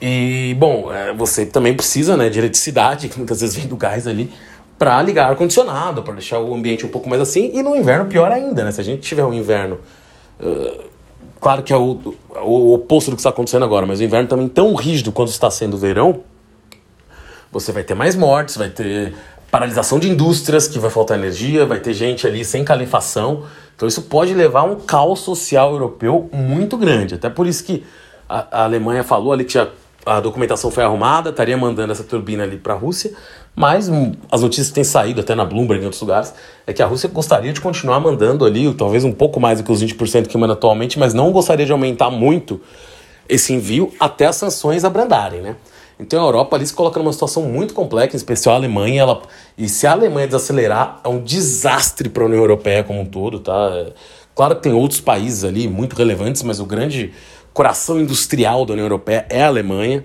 E, 0.00 0.56
bom, 0.58 0.90
é, 0.90 1.12
você 1.12 1.44
também 1.44 1.74
precisa 1.74 2.16
né, 2.16 2.30
de 2.30 2.38
eletricidade, 2.38 3.08
que 3.10 3.18
muitas 3.18 3.42
vezes 3.42 3.54
vem 3.54 3.66
do 3.66 3.76
gás 3.76 4.06
ali 4.06 4.32
para 4.78 5.00
ligar 5.02 5.28
ar-condicionado, 5.28 6.02
para 6.02 6.14
deixar 6.14 6.40
o 6.40 6.54
ambiente 6.54 6.86
um 6.86 6.88
pouco 6.88 7.08
mais 7.08 7.20
assim. 7.20 7.50
E 7.52 7.62
no 7.62 7.76
inverno, 7.76 8.06
pior 8.06 8.32
ainda, 8.32 8.64
né? 8.64 8.72
Se 8.72 8.80
a 8.80 8.84
gente 8.84 9.02
tiver 9.02 9.24
um 9.24 9.32
inverno. 9.32 9.78
Uh, 10.40 10.84
claro 11.38 11.62
que 11.62 11.72
é 11.72 11.76
o, 11.76 12.14
o 12.42 12.72
oposto 12.72 13.10
do 13.10 13.16
que 13.16 13.20
está 13.20 13.30
acontecendo 13.30 13.64
agora, 13.64 13.84
mas 13.86 14.00
o 14.00 14.02
inverno 14.02 14.26
também 14.26 14.48
tão 14.48 14.74
rígido 14.74 15.12
quanto 15.12 15.28
está 15.28 15.50
sendo 15.50 15.74
o 15.74 15.78
verão, 15.78 16.22
você 17.52 17.70
vai 17.70 17.84
ter 17.84 17.94
mais 17.94 18.16
mortes, 18.16 18.56
vai 18.56 18.70
ter 18.70 19.14
paralisação 19.50 19.98
de 19.98 20.08
indústrias, 20.08 20.66
que 20.66 20.78
vai 20.78 20.90
faltar 20.90 21.18
energia, 21.18 21.66
vai 21.66 21.78
ter 21.78 21.92
gente 21.92 22.26
ali 22.26 22.42
sem 22.42 22.64
calefação. 22.64 23.44
Então 23.76 23.86
isso 23.86 24.02
pode 24.02 24.32
levar 24.32 24.60
a 24.60 24.64
um 24.64 24.76
caos 24.76 25.20
social 25.20 25.72
europeu 25.72 26.30
muito 26.32 26.78
grande. 26.78 27.14
Até 27.14 27.28
por 27.28 27.46
isso 27.46 27.62
que 27.62 27.84
a, 28.26 28.62
a 28.62 28.64
Alemanha 28.64 29.04
falou 29.04 29.32
ali 29.32 29.44
que 29.44 29.52
já 29.52 29.68
a 30.04 30.18
documentação 30.20 30.70
foi 30.70 30.82
arrumada, 30.82 31.30
estaria 31.30 31.56
mandando 31.56 31.92
essa 31.92 32.02
turbina 32.02 32.42
ali 32.42 32.56
para 32.56 32.74
a 32.74 32.76
Rússia, 32.76 33.12
mas 33.54 33.88
um, 33.88 34.12
as 34.30 34.42
notícias 34.42 34.68
que 34.68 34.74
têm 34.74 34.84
saído 34.84 35.20
até 35.20 35.34
na 35.34 35.44
Bloomberg 35.44 35.80
e 35.80 35.82
em 35.82 35.84
outros 35.84 36.00
lugares 36.00 36.34
é 36.66 36.72
que 36.72 36.82
a 36.82 36.86
Rússia 36.86 37.08
gostaria 37.08 37.52
de 37.52 37.60
continuar 37.60 38.00
mandando 38.00 38.44
ali, 38.44 38.72
talvez 38.74 39.04
um 39.04 39.12
pouco 39.12 39.38
mais 39.38 39.58
do 39.58 39.64
que 39.64 39.70
os 39.70 39.82
20% 39.82 40.26
que 40.26 40.36
manda 40.36 40.54
atualmente, 40.54 40.98
mas 40.98 41.14
não 41.14 41.30
gostaria 41.30 41.64
de 41.64 41.70
aumentar 41.70 42.10
muito 42.10 42.60
esse 43.28 43.52
envio 43.52 43.92
até 44.00 44.26
as 44.26 44.36
sanções 44.36 44.84
abrandarem, 44.84 45.40
né? 45.40 45.56
Então 46.02 46.24
a 46.24 46.26
Europa 46.26 46.56
ali 46.56 46.66
se 46.66 46.74
coloca 46.74 46.98
numa 46.98 47.12
situação 47.12 47.44
muito 47.44 47.72
complexa, 47.72 48.16
em 48.16 48.18
especial 48.18 48.56
a 48.56 48.58
Alemanha, 48.58 49.02
ela, 49.02 49.22
e 49.56 49.68
se 49.68 49.86
a 49.86 49.92
Alemanha 49.92 50.26
desacelerar, 50.26 51.00
é 51.04 51.08
um 51.08 51.22
desastre 51.22 52.08
para 52.08 52.24
a 52.24 52.26
União 52.26 52.40
Europeia 52.40 52.82
como 52.82 53.00
um 53.00 53.06
todo, 53.06 53.38
tá? 53.38 53.86
Claro 54.34 54.56
que 54.56 54.62
tem 54.62 54.72
outros 54.72 55.00
países 55.00 55.44
ali 55.44 55.68
muito 55.68 55.94
relevantes, 55.94 56.42
mas 56.42 56.58
o 56.58 56.66
grande 56.66 57.12
coração 57.52 58.00
industrial 58.00 58.66
da 58.66 58.72
União 58.72 58.86
Europeia 58.86 59.26
é 59.28 59.42
a 59.42 59.46
Alemanha. 59.46 60.04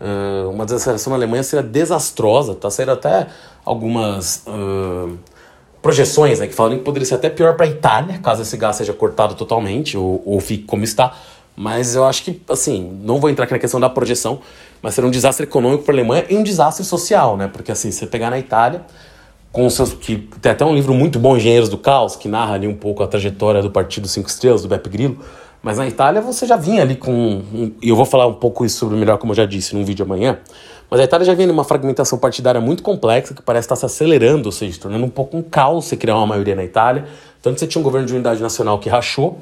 Uh, 0.00 0.50
uma 0.50 0.64
desaceleração 0.64 1.10
na 1.10 1.16
Alemanha 1.16 1.42
seria 1.42 1.62
desastrosa, 1.62 2.54
tá? 2.54 2.70
Saíram 2.70 2.94
até 2.94 3.28
algumas 3.64 4.44
uh, 4.46 5.16
projeções 5.80 6.40
né, 6.40 6.46
que 6.46 6.54
falam 6.54 6.76
que 6.76 6.84
poderia 6.84 7.06
ser 7.06 7.14
até 7.14 7.30
pior 7.30 7.54
para 7.54 7.64
a 7.64 7.68
Itália, 7.68 8.18
caso 8.18 8.42
esse 8.42 8.56
gás 8.56 8.76
seja 8.76 8.92
cortado 8.92 9.34
totalmente 9.34 9.96
ou, 9.96 10.22
ou 10.26 10.40
fique 10.40 10.64
como 10.64 10.82
está. 10.82 11.14
Mas 11.56 11.94
eu 11.94 12.04
acho 12.04 12.22
que, 12.22 12.42
assim, 12.50 12.98
não 13.02 13.18
vou 13.18 13.30
entrar 13.30 13.44
aqui 13.44 13.54
na 13.54 13.58
questão 13.58 13.80
da 13.80 13.88
projeção, 13.88 14.40
mas 14.82 14.94
seria 14.94 15.08
um 15.08 15.10
desastre 15.10 15.44
econômico 15.44 15.84
para 15.84 15.92
a 15.92 15.96
Alemanha 15.96 16.24
e 16.28 16.36
um 16.36 16.42
desastre 16.42 16.84
social, 16.84 17.36
né? 17.36 17.48
Porque, 17.48 17.72
assim, 17.72 17.90
você 17.90 18.06
pegar 18.06 18.30
na 18.30 18.38
Itália, 18.38 18.82
com 19.52 19.68
seus, 19.70 19.94
que 19.94 20.16
tem 20.40 20.52
até 20.52 20.64
um 20.64 20.74
livro 20.74 20.92
muito 20.92 21.18
bom, 21.18 21.36
Engenheiros 21.36 21.68
do 21.68 21.78
Caos, 21.78 22.14
que 22.14 22.28
narra 22.28 22.54
ali 22.54 22.68
um 22.68 22.74
pouco 22.74 23.02
a 23.02 23.06
trajetória 23.06 23.62
do 23.62 23.70
Partido 23.70 24.06
Cinco 24.06 24.28
Estrelas, 24.28 24.62
do 24.62 24.68
Beppe 24.68 24.90
Grillo, 24.90 25.18
mas 25.62 25.78
na 25.78 25.88
Itália 25.88 26.20
você 26.20 26.46
já 26.46 26.56
vinha 26.56 26.82
ali 26.82 26.94
com. 26.94 27.42
E 27.82 27.88
eu 27.88 27.96
vou 27.96 28.04
falar 28.04 28.26
um 28.26 28.34
pouco 28.34 28.64
isso 28.64 28.78
sobre 28.78 28.96
melhor, 28.96 29.18
como 29.18 29.32
eu 29.32 29.36
já 29.36 29.46
disse, 29.46 29.74
num 29.74 29.84
vídeo 29.84 30.04
amanhã. 30.04 30.38
Mas 30.88 31.00
a 31.00 31.04
Itália 31.04 31.24
já 31.24 31.34
vinha 31.34 31.48
numa 31.48 31.64
fragmentação 31.64 32.18
partidária 32.18 32.60
muito 32.60 32.82
complexa, 32.82 33.34
que 33.34 33.42
parece 33.42 33.64
estar 33.64 33.76
se 33.76 33.84
acelerando, 33.84 34.46
ou 34.46 34.52
seja, 34.52 34.78
tornando 34.78 35.04
um 35.04 35.10
pouco 35.10 35.36
um 35.36 35.42
caos 35.42 35.86
você 35.86 35.96
criar 35.96 36.16
uma 36.16 36.26
maioria 36.26 36.54
na 36.54 36.62
Itália. 36.62 37.06
Tanto 37.42 37.54
que 37.54 37.60
você 37.60 37.66
tinha 37.66 37.80
um 37.80 37.82
governo 37.82 38.06
de 38.06 38.12
unidade 38.12 38.40
nacional 38.40 38.78
que 38.78 38.88
rachou, 38.88 39.40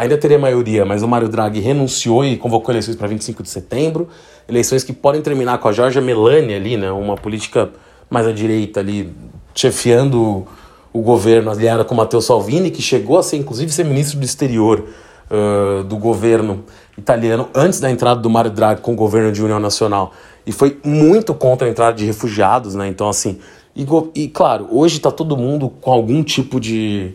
ainda 0.00 0.16
teria 0.16 0.38
maioria, 0.38 0.84
mas 0.84 1.02
o 1.02 1.08
Mário 1.08 1.28
Draghi 1.28 1.60
renunciou 1.60 2.24
e 2.24 2.36
convocou 2.36 2.72
eleições 2.72 2.96
para 2.96 3.06
25 3.06 3.42
de 3.42 3.50
setembro. 3.50 4.08
Eleições 4.48 4.82
que 4.82 4.92
podem 4.92 5.20
terminar 5.20 5.58
com 5.58 5.68
a 5.68 5.72
Giorgia 5.72 6.00
Meloni 6.00 6.54
ali, 6.54 6.76
né? 6.76 6.90
Uma 6.90 7.16
política 7.16 7.70
mais 8.08 8.26
à 8.26 8.32
direita 8.32 8.80
ali, 8.80 9.12
chefiando 9.54 10.46
o 10.92 11.02
governo 11.02 11.50
aliada 11.50 11.84
com 11.84 11.94
Matteo 11.94 12.20
Salvini, 12.22 12.70
que 12.70 12.80
chegou 12.80 13.18
a 13.18 13.22
ser, 13.22 13.36
inclusive, 13.36 13.70
ser 13.70 13.84
ministro 13.84 14.18
do 14.18 14.24
exterior 14.24 14.86
uh, 15.30 15.84
do 15.84 15.96
governo 15.98 16.64
italiano 16.96 17.48
antes 17.54 17.78
da 17.78 17.90
entrada 17.90 18.20
do 18.20 18.30
Mario 18.30 18.50
Draghi 18.50 18.80
com 18.80 18.92
o 18.92 18.96
governo 18.96 19.30
de 19.30 19.42
União 19.42 19.60
Nacional 19.60 20.12
e 20.46 20.52
foi 20.52 20.78
muito 20.82 21.34
contra 21.34 21.68
a 21.68 21.70
entrada 21.70 21.96
de 21.96 22.04
refugiados, 22.06 22.74
né? 22.74 22.88
Então, 22.88 23.08
assim, 23.08 23.38
e, 23.76 23.86
e 24.14 24.28
claro, 24.28 24.66
hoje 24.70 24.96
está 24.96 25.10
todo 25.10 25.36
mundo 25.36 25.68
com 25.80 25.92
algum 25.92 26.22
tipo 26.22 26.58
de. 26.58 27.14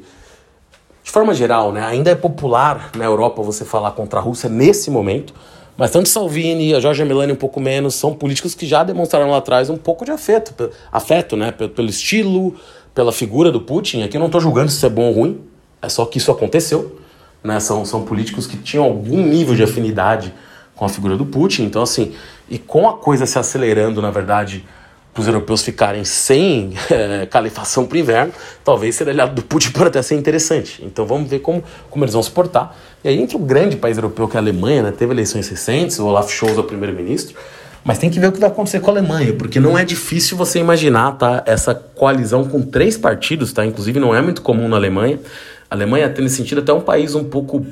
De 1.06 1.12
forma 1.12 1.36
geral, 1.36 1.72
né? 1.72 1.86
Ainda 1.86 2.10
é 2.10 2.16
popular 2.16 2.90
na 2.98 3.06
Europa 3.06 3.44
você 3.44 3.64
falar 3.64 3.92
contra 3.92 4.20
a 4.20 4.22
Rússia 4.24 4.50
nesse 4.50 4.90
momento, 4.90 5.36
Mas 5.78 5.92
tanto 5.92 6.08
Salvini 6.08 6.70
e 6.70 6.74
a 6.74 6.80
Giorgia 6.80 7.06
Meloni 7.06 7.34
um 7.34 7.36
pouco 7.36 7.60
menos 7.60 7.96
são 7.96 8.14
políticos 8.14 8.56
que 8.56 8.66
já 8.66 8.84
demonstraram 8.84 9.30
lá 9.30 9.38
atrás 9.38 9.70
um 9.70 9.76
pouco 9.76 10.06
de 10.06 10.12
afeto, 10.12 10.72
afeto, 10.92 11.36
né, 11.36 11.52
pelo 11.52 11.90
estilo, 11.90 12.56
pela 12.94 13.12
figura 13.12 13.52
do 13.52 13.60
Putin. 13.60 14.02
Aqui 14.02 14.16
eu 14.16 14.20
não 14.20 14.28
estou 14.28 14.40
julgando 14.40 14.72
se 14.72 14.78
isso 14.78 14.86
é 14.86 14.90
bom 14.90 15.08
ou 15.08 15.14
ruim, 15.14 15.42
é 15.82 15.90
só 15.90 16.06
que 16.06 16.18
isso 16.18 16.32
aconteceu. 16.32 17.00
Né? 17.44 17.60
São, 17.60 17.86
são 17.86 18.04
políticos 18.04 18.48
que 18.48 18.58
tinham 18.58 18.86
algum 18.86 19.22
nível 19.22 19.54
de 19.54 19.64
afinidade 19.64 20.34
com 20.76 20.86
a 20.86 20.90
figura 20.90 21.16
do 21.18 21.26
Putin. 21.26 21.64
Então, 21.64 21.82
assim, 21.82 22.16
e 22.50 22.58
com 22.58 22.88
a 22.88 22.94
coisa 22.94 23.26
se 23.26 23.38
acelerando, 23.38 24.02
na 24.02 24.10
verdade, 24.10 24.66
para 25.16 25.22
os 25.22 25.28
europeus 25.28 25.62
ficarem 25.62 26.04
sem 26.04 26.74
é, 26.92 27.26
calefação 27.32 27.86
para 27.86 27.96
o 27.96 28.00
inverno, 28.00 28.34
talvez 28.66 28.96
ser 28.96 29.08
aliado 29.08 29.34
do 29.34 29.42
Putin 29.42 29.72
pode 29.72 29.88
até 29.88 30.02
ser 30.02 30.16
interessante. 30.16 30.84
Então 30.86 31.06
vamos 31.06 31.30
ver 31.30 31.40
como, 31.40 31.64
como 31.90 32.04
eles 32.04 32.14
vão 32.14 32.22
se 32.22 32.30
portar. 32.30 32.76
E 33.02 33.08
aí 33.08 33.18
entre 33.18 33.38
o 33.38 33.40
grande 33.40 33.78
país 33.78 33.96
europeu 33.96 34.28
que 34.28 34.36
é 34.36 34.40
a 34.40 34.44
Alemanha, 34.44 34.84
né, 34.84 34.92
teve 34.92 35.14
eleições 35.14 35.48
recentes, 35.48 36.00
o 36.00 36.06
Olaf 36.06 36.30
Scholz 36.30 36.58
é 36.58 36.60
o 36.60 36.66
primeiro-ministro, 36.66 37.34
mas 37.82 37.98
tem 37.98 38.10
que 38.10 38.20
ver 38.20 38.28
o 38.28 38.32
que 38.34 38.42
vai 38.42 38.50
acontecer 38.50 38.82
com 38.82 38.92
a 38.92 38.94
Alemanha, 38.94 39.32
porque 39.32 39.58
não 39.58 39.78
é 39.78 39.86
difícil 39.86 40.36
você 40.36 40.60
imaginar 40.60 41.14
tá, 41.14 41.44
essa 41.46 41.74
coalizão 41.74 42.44
com 42.44 42.62
três 42.62 42.98
partidos, 42.98 43.54
tá? 43.54 43.66
inclusive 43.66 43.98
não 44.02 44.14
é 44.14 44.22
muito 44.22 44.42
comum 44.42 44.68
na 44.68 44.76
Alemanha. 44.76 45.18
A 45.72 45.76
Alemanha, 45.76 46.10
tendo 46.10 46.28
sentido, 46.28 46.60
até 46.60 46.74
um 46.74 46.82
país 46.82 47.16
um 47.16 47.24
pouco 47.24 47.66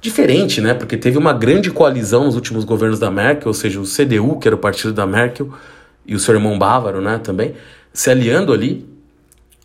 diferente, 0.00 0.60
né? 0.60 0.74
Porque 0.74 0.96
teve 0.96 1.18
uma 1.18 1.32
grande 1.32 1.70
coalizão 1.70 2.24
nos 2.24 2.34
últimos 2.34 2.64
governos 2.64 2.98
da 2.98 3.10
Merkel, 3.10 3.48
ou 3.48 3.54
seja, 3.54 3.78
o 3.80 3.84
CDU, 3.84 4.38
que 4.38 4.48
era 4.48 4.54
o 4.54 4.58
partido 4.58 4.92
da 4.92 5.06
Merkel, 5.06 5.52
e 6.08 6.14
o 6.14 6.18
seu 6.18 6.34
irmão 6.34 6.58
bávaro, 6.58 7.02
né, 7.02 7.18
também, 7.18 7.54
se 7.92 8.10
aliando 8.10 8.50
ali 8.50 8.88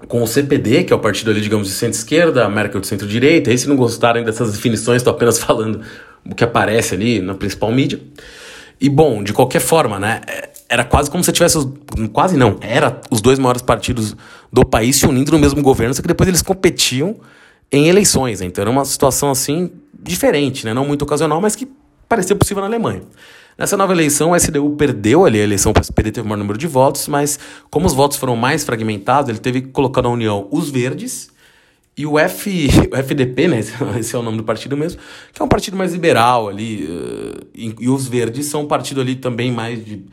com 0.10 0.22
o 0.22 0.28
CPD, 0.28 0.84
que 0.84 0.92
é 0.92 0.96
o 0.96 1.00
partido 1.00 1.32
ali, 1.32 1.40
digamos, 1.40 1.70
de 1.70 1.74
centro-esquerda, 1.74 2.44
a 2.44 2.50
Merkel 2.50 2.82
de 2.82 2.88
centro-direita. 2.88 3.50
Aí, 3.50 3.58
se 3.58 3.70
não 3.70 3.78
gostarem 3.78 4.26
dessas 4.26 4.52
definições, 4.52 4.98
estou 4.98 5.14
apenas 5.14 5.40
falando 5.40 5.82
o 6.30 6.36
que 6.36 6.44
aparece 6.44 6.94
ali 6.94 7.22
na 7.22 7.34
principal 7.34 7.72
mídia. 7.72 8.02
E, 8.82 8.90
bom, 8.90 9.24
de 9.24 9.32
qualquer 9.32 9.62
forma, 9.62 9.98
né, 9.98 10.20
é, 10.28 10.50
era 10.68 10.84
quase 10.84 11.10
como 11.10 11.24
se 11.24 11.32
tivesse, 11.32 11.58
os, 11.58 11.68
quase 12.12 12.36
não, 12.36 12.58
era 12.60 13.00
os 13.10 13.22
dois 13.22 13.40
maiores 13.40 13.62
partidos 13.62 14.14
do 14.52 14.66
país 14.66 14.98
se 14.98 15.06
unindo 15.06 15.32
no 15.32 15.40
mesmo 15.40 15.62
governo, 15.62 15.94
só 15.94 16.02
que 16.02 16.08
depois 16.08 16.28
eles 16.28 16.42
competiam 16.42 17.16
em 17.72 17.88
eleições, 17.88 18.42
então 18.42 18.62
era 18.62 18.70
uma 18.70 18.84
situação, 18.84 19.32
assim, 19.32 19.72
diferente, 19.98 20.66
né, 20.66 20.74
não 20.74 20.86
muito 20.86 21.04
ocasional, 21.04 21.40
mas 21.40 21.56
que 21.56 21.68
parecia 22.10 22.36
possível 22.36 22.62
na 22.62 22.68
Alemanha. 22.68 23.04
Nessa 23.58 23.78
nova 23.78 23.94
eleição, 23.94 24.32
o 24.32 24.36
SDU 24.36 24.76
perdeu 24.76 25.26
ali 25.26 25.40
a 25.40 25.44
eleição 25.44 25.74
para 25.74 25.82
SPD, 25.82 26.12
teve 26.12 26.26
o 26.26 26.30
maior 26.30 26.40
número 26.40 26.58
de 26.58 26.68
votos, 26.68 27.08
mas 27.08 27.40
como 27.70 27.86
os 27.86 27.94
votos 27.94 28.18
foram 28.18 28.36
mais 28.36 28.64
fragmentados, 28.64 29.30
ele 29.30 29.40
teve 29.40 29.62
que 29.62 29.68
colocar 29.68 30.02
na 30.02 30.10
União 30.10 30.48
os 30.52 30.70
verdes 30.70 31.32
e 31.96 32.06
o, 32.06 32.18
F, 32.18 32.68
o 32.92 32.96
FDP, 32.96 33.48
né, 33.48 33.60
esse 34.00 34.16
é 34.16 34.18
o 34.18 34.24
nome 34.24 34.38
do 34.38 34.44
partido 34.44 34.76
mesmo, 34.76 35.00
que 35.32 35.42
é 35.42 35.46
um 35.46 35.48
partido 35.48 35.78
mais 35.78 35.94
liberal 35.94 36.50
ali, 36.50 36.86
uh, 36.86 37.46
e, 37.54 37.76
e, 37.80 37.90
os 37.90 38.08
verdes 38.08 38.48
são 38.48 38.62
um 38.62 38.68
partido 38.68 39.00
ali 39.00 39.16
também 39.16 39.52
mais 39.52 39.86
de 39.86 40.04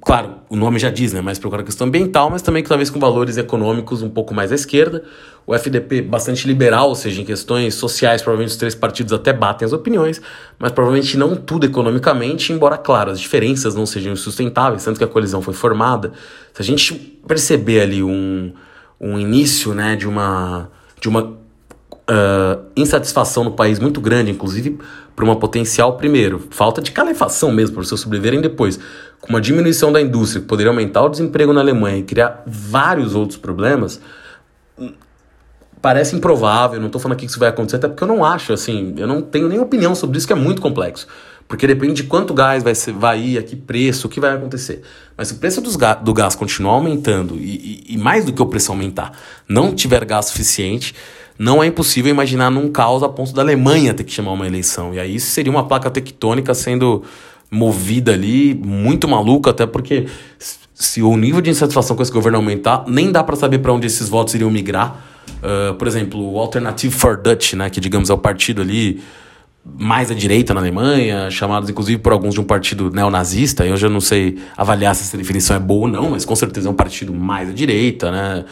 claro, 0.00 0.36
o 0.48 0.56
nome 0.56 0.78
já 0.78 0.90
diz, 0.90 1.12
né, 1.12 1.20
mais 1.20 1.38
procurar 1.38 1.62
a 1.62 1.64
questão 1.64 1.86
ambiental, 1.86 2.30
mas 2.30 2.42
também 2.42 2.62
talvez 2.62 2.90
com 2.90 2.98
valores 2.98 3.36
econômicos 3.36 4.02
um 4.02 4.08
pouco 4.08 4.34
mais 4.34 4.52
à 4.52 4.54
esquerda. 4.54 5.04
O 5.46 5.54
FDP 5.54 6.02
bastante 6.02 6.46
liberal, 6.46 6.88
ou 6.88 6.94
seja, 6.94 7.20
em 7.20 7.24
questões 7.24 7.74
sociais, 7.74 8.22
provavelmente 8.22 8.50
os 8.50 8.56
três 8.56 8.74
partidos 8.74 9.12
até 9.12 9.32
batem 9.32 9.66
as 9.66 9.72
opiniões, 9.72 10.20
mas 10.58 10.72
provavelmente 10.72 11.16
não 11.16 11.34
tudo 11.34 11.66
economicamente, 11.66 12.52
embora, 12.52 12.76
claro, 12.76 13.10
as 13.10 13.20
diferenças 13.20 13.74
não 13.74 13.86
sejam 13.86 14.14
sustentáveis, 14.16 14.84
tanto 14.84 14.98
que 14.98 15.04
a 15.04 15.08
colisão 15.08 15.42
foi 15.42 15.54
formada. 15.54 16.12
Se 16.52 16.62
a 16.62 16.64
gente 16.64 16.94
perceber 17.26 17.80
ali 17.80 18.02
um, 18.02 18.52
um 19.00 19.18
início, 19.18 19.74
né, 19.74 19.96
de 19.96 20.06
uma, 20.06 20.70
de 21.00 21.08
uma 21.08 21.40
uh, 22.10 22.64
insatisfação 22.76 23.44
no 23.44 23.52
país 23.52 23.78
muito 23.78 24.00
grande, 24.00 24.30
inclusive 24.30 24.78
para 25.20 25.26
uma 25.26 25.36
potencial, 25.36 25.98
primeiro, 25.98 26.48
falta 26.48 26.80
de 26.80 26.92
calefação 26.92 27.52
mesmo, 27.52 27.74
para 27.74 27.84
vocês 27.84 28.00
sobreviverem 28.00 28.40
depois, 28.40 28.80
com 29.20 29.28
uma 29.28 29.40
diminuição 29.40 29.92
da 29.92 30.00
indústria 30.00 30.40
que 30.40 30.48
poderia 30.48 30.70
aumentar 30.70 31.02
o 31.02 31.10
desemprego 31.10 31.52
na 31.52 31.60
Alemanha 31.60 31.98
e 31.98 32.02
criar 32.02 32.42
vários 32.46 33.14
outros 33.14 33.36
problemas, 33.36 34.00
parece 35.82 36.16
improvável, 36.16 36.80
não 36.80 36.86
estou 36.86 36.98
falando 36.98 37.16
aqui 37.18 37.26
que 37.26 37.30
isso 37.32 37.38
vai 37.38 37.50
acontecer, 37.50 37.76
até 37.76 37.88
porque 37.88 38.02
eu 38.02 38.08
não 38.08 38.24
acho, 38.24 38.54
assim, 38.54 38.94
eu 38.96 39.06
não 39.06 39.20
tenho 39.20 39.46
nem 39.46 39.58
opinião 39.58 39.94
sobre 39.94 40.16
isso, 40.16 40.26
que 40.26 40.32
é 40.32 40.36
muito 40.36 40.62
complexo. 40.62 41.06
Porque 41.46 41.66
depende 41.66 41.94
de 41.94 42.04
quanto 42.04 42.32
gás 42.32 42.62
vai, 42.62 42.74
ser, 42.74 42.92
vai 42.92 43.20
ir, 43.20 43.38
a 43.38 43.42
que 43.42 43.56
preço, 43.56 44.06
o 44.06 44.10
que 44.10 44.20
vai 44.20 44.34
acontecer. 44.34 44.80
Mas 45.18 45.28
se 45.28 45.34
o 45.34 45.36
preço 45.36 45.60
dos 45.60 45.76
ga 45.76 45.94
do 45.94 46.14
gás 46.14 46.34
continuar 46.34 46.74
aumentando, 46.74 47.36
e, 47.36 47.84
e, 47.88 47.94
e 47.94 47.98
mais 47.98 48.24
do 48.24 48.32
que 48.32 48.40
o 48.40 48.46
preço 48.46 48.72
aumentar, 48.72 49.12
não 49.46 49.74
tiver 49.74 50.02
gás 50.06 50.26
suficiente, 50.26 50.94
não 51.40 51.62
é 51.62 51.66
impossível 51.66 52.10
imaginar 52.10 52.50
num 52.50 52.70
caos 52.70 53.02
a 53.02 53.08
ponto 53.08 53.32
da 53.32 53.40
Alemanha 53.40 53.94
ter 53.94 54.04
que 54.04 54.12
chamar 54.12 54.32
uma 54.32 54.46
eleição. 54.46 54.92
E 54.92 55.00
aí 55.00 55.14
isso 55.14 55.30
seria 55.30 55.50
uma 55.50 55.66
placa 55.66 55.90
tectônica 55.90 56.52
sendo 56.52 57.02
movida 57.50 58.12
ali, 58.12 58.52
muito 58.54 59.08
maluca, 59.08 59.48
até 59.48 59.64
porque 59.64 60.06
se 60.74 61.02
o 61.02 61.16
nível 61.16 61.40
de 61.40 61.48
insatisfação 61.48 61.96
com 61.96 62.02
esse 62.02 62.12
governo 62.12 62.36
aumentar, 62.36 62.84
nem 62.86 63.10
dá 63.10 63.24
para 63.24 63.36
saber 63.36 63.60
para 63.60 63.72
onde 63.72 63.86
esses 63.86 64.06
votos 64.06 64.34
iriam 64.34 64.50
migrar. 64.50 65.02
Uh, 65.38 65.72
por 65.76 65.88
exemplo, 65.88 66.30
o 66.30 66.38
Alternative 66.38 66.92
for 66.92 67.16
Dutch, 67.16 67.54
né, 67.54 67.70
que 67.70 67.80
digamos 67.80 68.10
é 68.10 68.12
o 68.12 68.18
partido 68.18 68.60
ali 68.60 69.00
mais 69.64 70.10
à 70.10 70.14
direita 70.14 70.52
na 70.52 70.60
Alemanha, 70.60 71.30
chamados 71.30 71.70
inclusive 71.70 72.02
por 72.02 72.12
alguns 72.12 72.34
de 72.34 72.40
um 72.40 72.44
partido 72.44 72.90
neonazista. 72.90 73.64
Eu 73.64 73.78
já 73.78 73.88
não 73.88 74.00
sei 74.02 74.38
avaliar 74.58 74.94
se 74.94 75.04
essa 75.04 75.16
definição 75.16 75.56
é 75.56 75.58
boa 75.58 75.86
ou 75.86 75.88
não, 75.88 76.10
mas 76.10 76.26
com 76.26 76.36
certeza 76.36 76.68
é 76.68 76.70
um 76.70 76.74
partido 76.74 77.14
mais 77.14 77.48
à 77.48 77.52
direita, 77.52 78.10
né? 78.10 78.44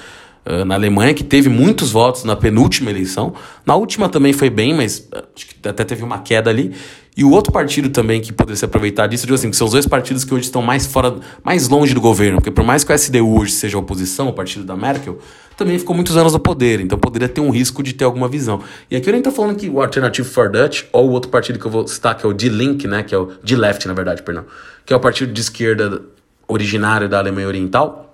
Eh, 0.48 0.64
na 0.64 0.76
Alemanha, 0.76 1.12
que 1.12 1.22
teve 1.22 1.50
muitos 1.50 1.92
votos 1.92 2.24
na 2.24 2.34
penúltima 2.34 2.88
eleição. 2.88 3.34
Na 3.66 3.76
última 3.76 4.08
também 4.08 4.32
foi 4.32 4.48
bem, 4.48 4.72
mas 4.72 5.06
eh, 5.12 5.22
acho 5.36 5.46
que 5.46 5.68
até 5.68 5.84
teve 5.84 6.02
uma 6.02 6.20
queda 6.20 6.48
ali. 6.48 6.72
E 7.14 7.22
o 7.22 7.30
outro 7.30 7.52
partido 7.52 7.90
também 7.90 8.18
que 8.18 8.32
poderia 8.32 8.56
se 8.56 8.64
aproveitar 8.64 9.06
disso, 9.08 9.26
digo 9.26 9.34
assim, 9.34 9.50
que 9.50 9.56
são 9.56 9.66
os 9.66 9.74
dois 9.74 9.86
partidos 9.86 10.24
que 10.24 10.32
hoje 10.32 10.44
estão 10.44 10.62
mais 10.62 10.86
fora, 10.86 11.16
mais 11.44 11.68
longe 11.68 11.92
do 11.92 12.00
governo, 12.00 12.38
porque 12.38 12.50
por 12.50 12.64
mais 12.64 12.82
que 12.82 12.90
o 12.90 12.94
SDU 12.94 13.40
hoje 13.40 13.52
seja 13.52 13.76
a 13.76 13.80
oposição, 13.80 14.28
o 14.28 14.32
partido 14.32 14.64
da 14.64 14.74
Merkel, 14.74 15.18
também 15.54 15.78
ficou 15.78 15.94
muitos 15.94 16.16
anos 16.16 16.32
no 16.32 16.38
poder, 16.38 16.80
então 16.80 16.96
poderia 16.96 17.28
ter 17.28 17.42
um 17.42 17.50
risco 17.50 17.82
de 17.82 17.92
ter 17.92 18.04
alguma 18.04 18.28
visão. 18.28 18.62
E 18.90 18.96
aqui 18.96 19.08
eu 19.08 19.12
nem 19.12 19.18
estou 19.18 19.32
falando 19.32 19.56
que 19.56 19.68
o 19.68 19.82
Alternative 19.82 20.26
for 20.26 20.48
Dutch, 20.48 20.84
ou 20.92 21.08
o 21.08 21.10
outro 21.10 21.30
partido 21.30 21.58
que 21.58 21.66
eu 21.66 21.70
vou 21.70 21.86
citar, 21.86 22.16
que 22.16 22.24
é 22.24 22.28
o 22.28 22.32
D-Link, 22.32 22.86
né, 22.86 23.02
que 23.02 23.14
é 23.14 23.18
o 23.18 23.32
D-Left, 23.42 23.86
na 23.86 23.94
verdade, 23.94 24.22
perdão, 24.22 24.44
que 24.86 24.94
é 24.94 24.96
o 24.96 25.00
partido 25.00 25.30
de 25.30 25.40
esquerda 25.40 26.00
originário 26.46 27.08
da 27.08 27.18
Alemanha 27.18 27.48
Oriental, 27.48 28.07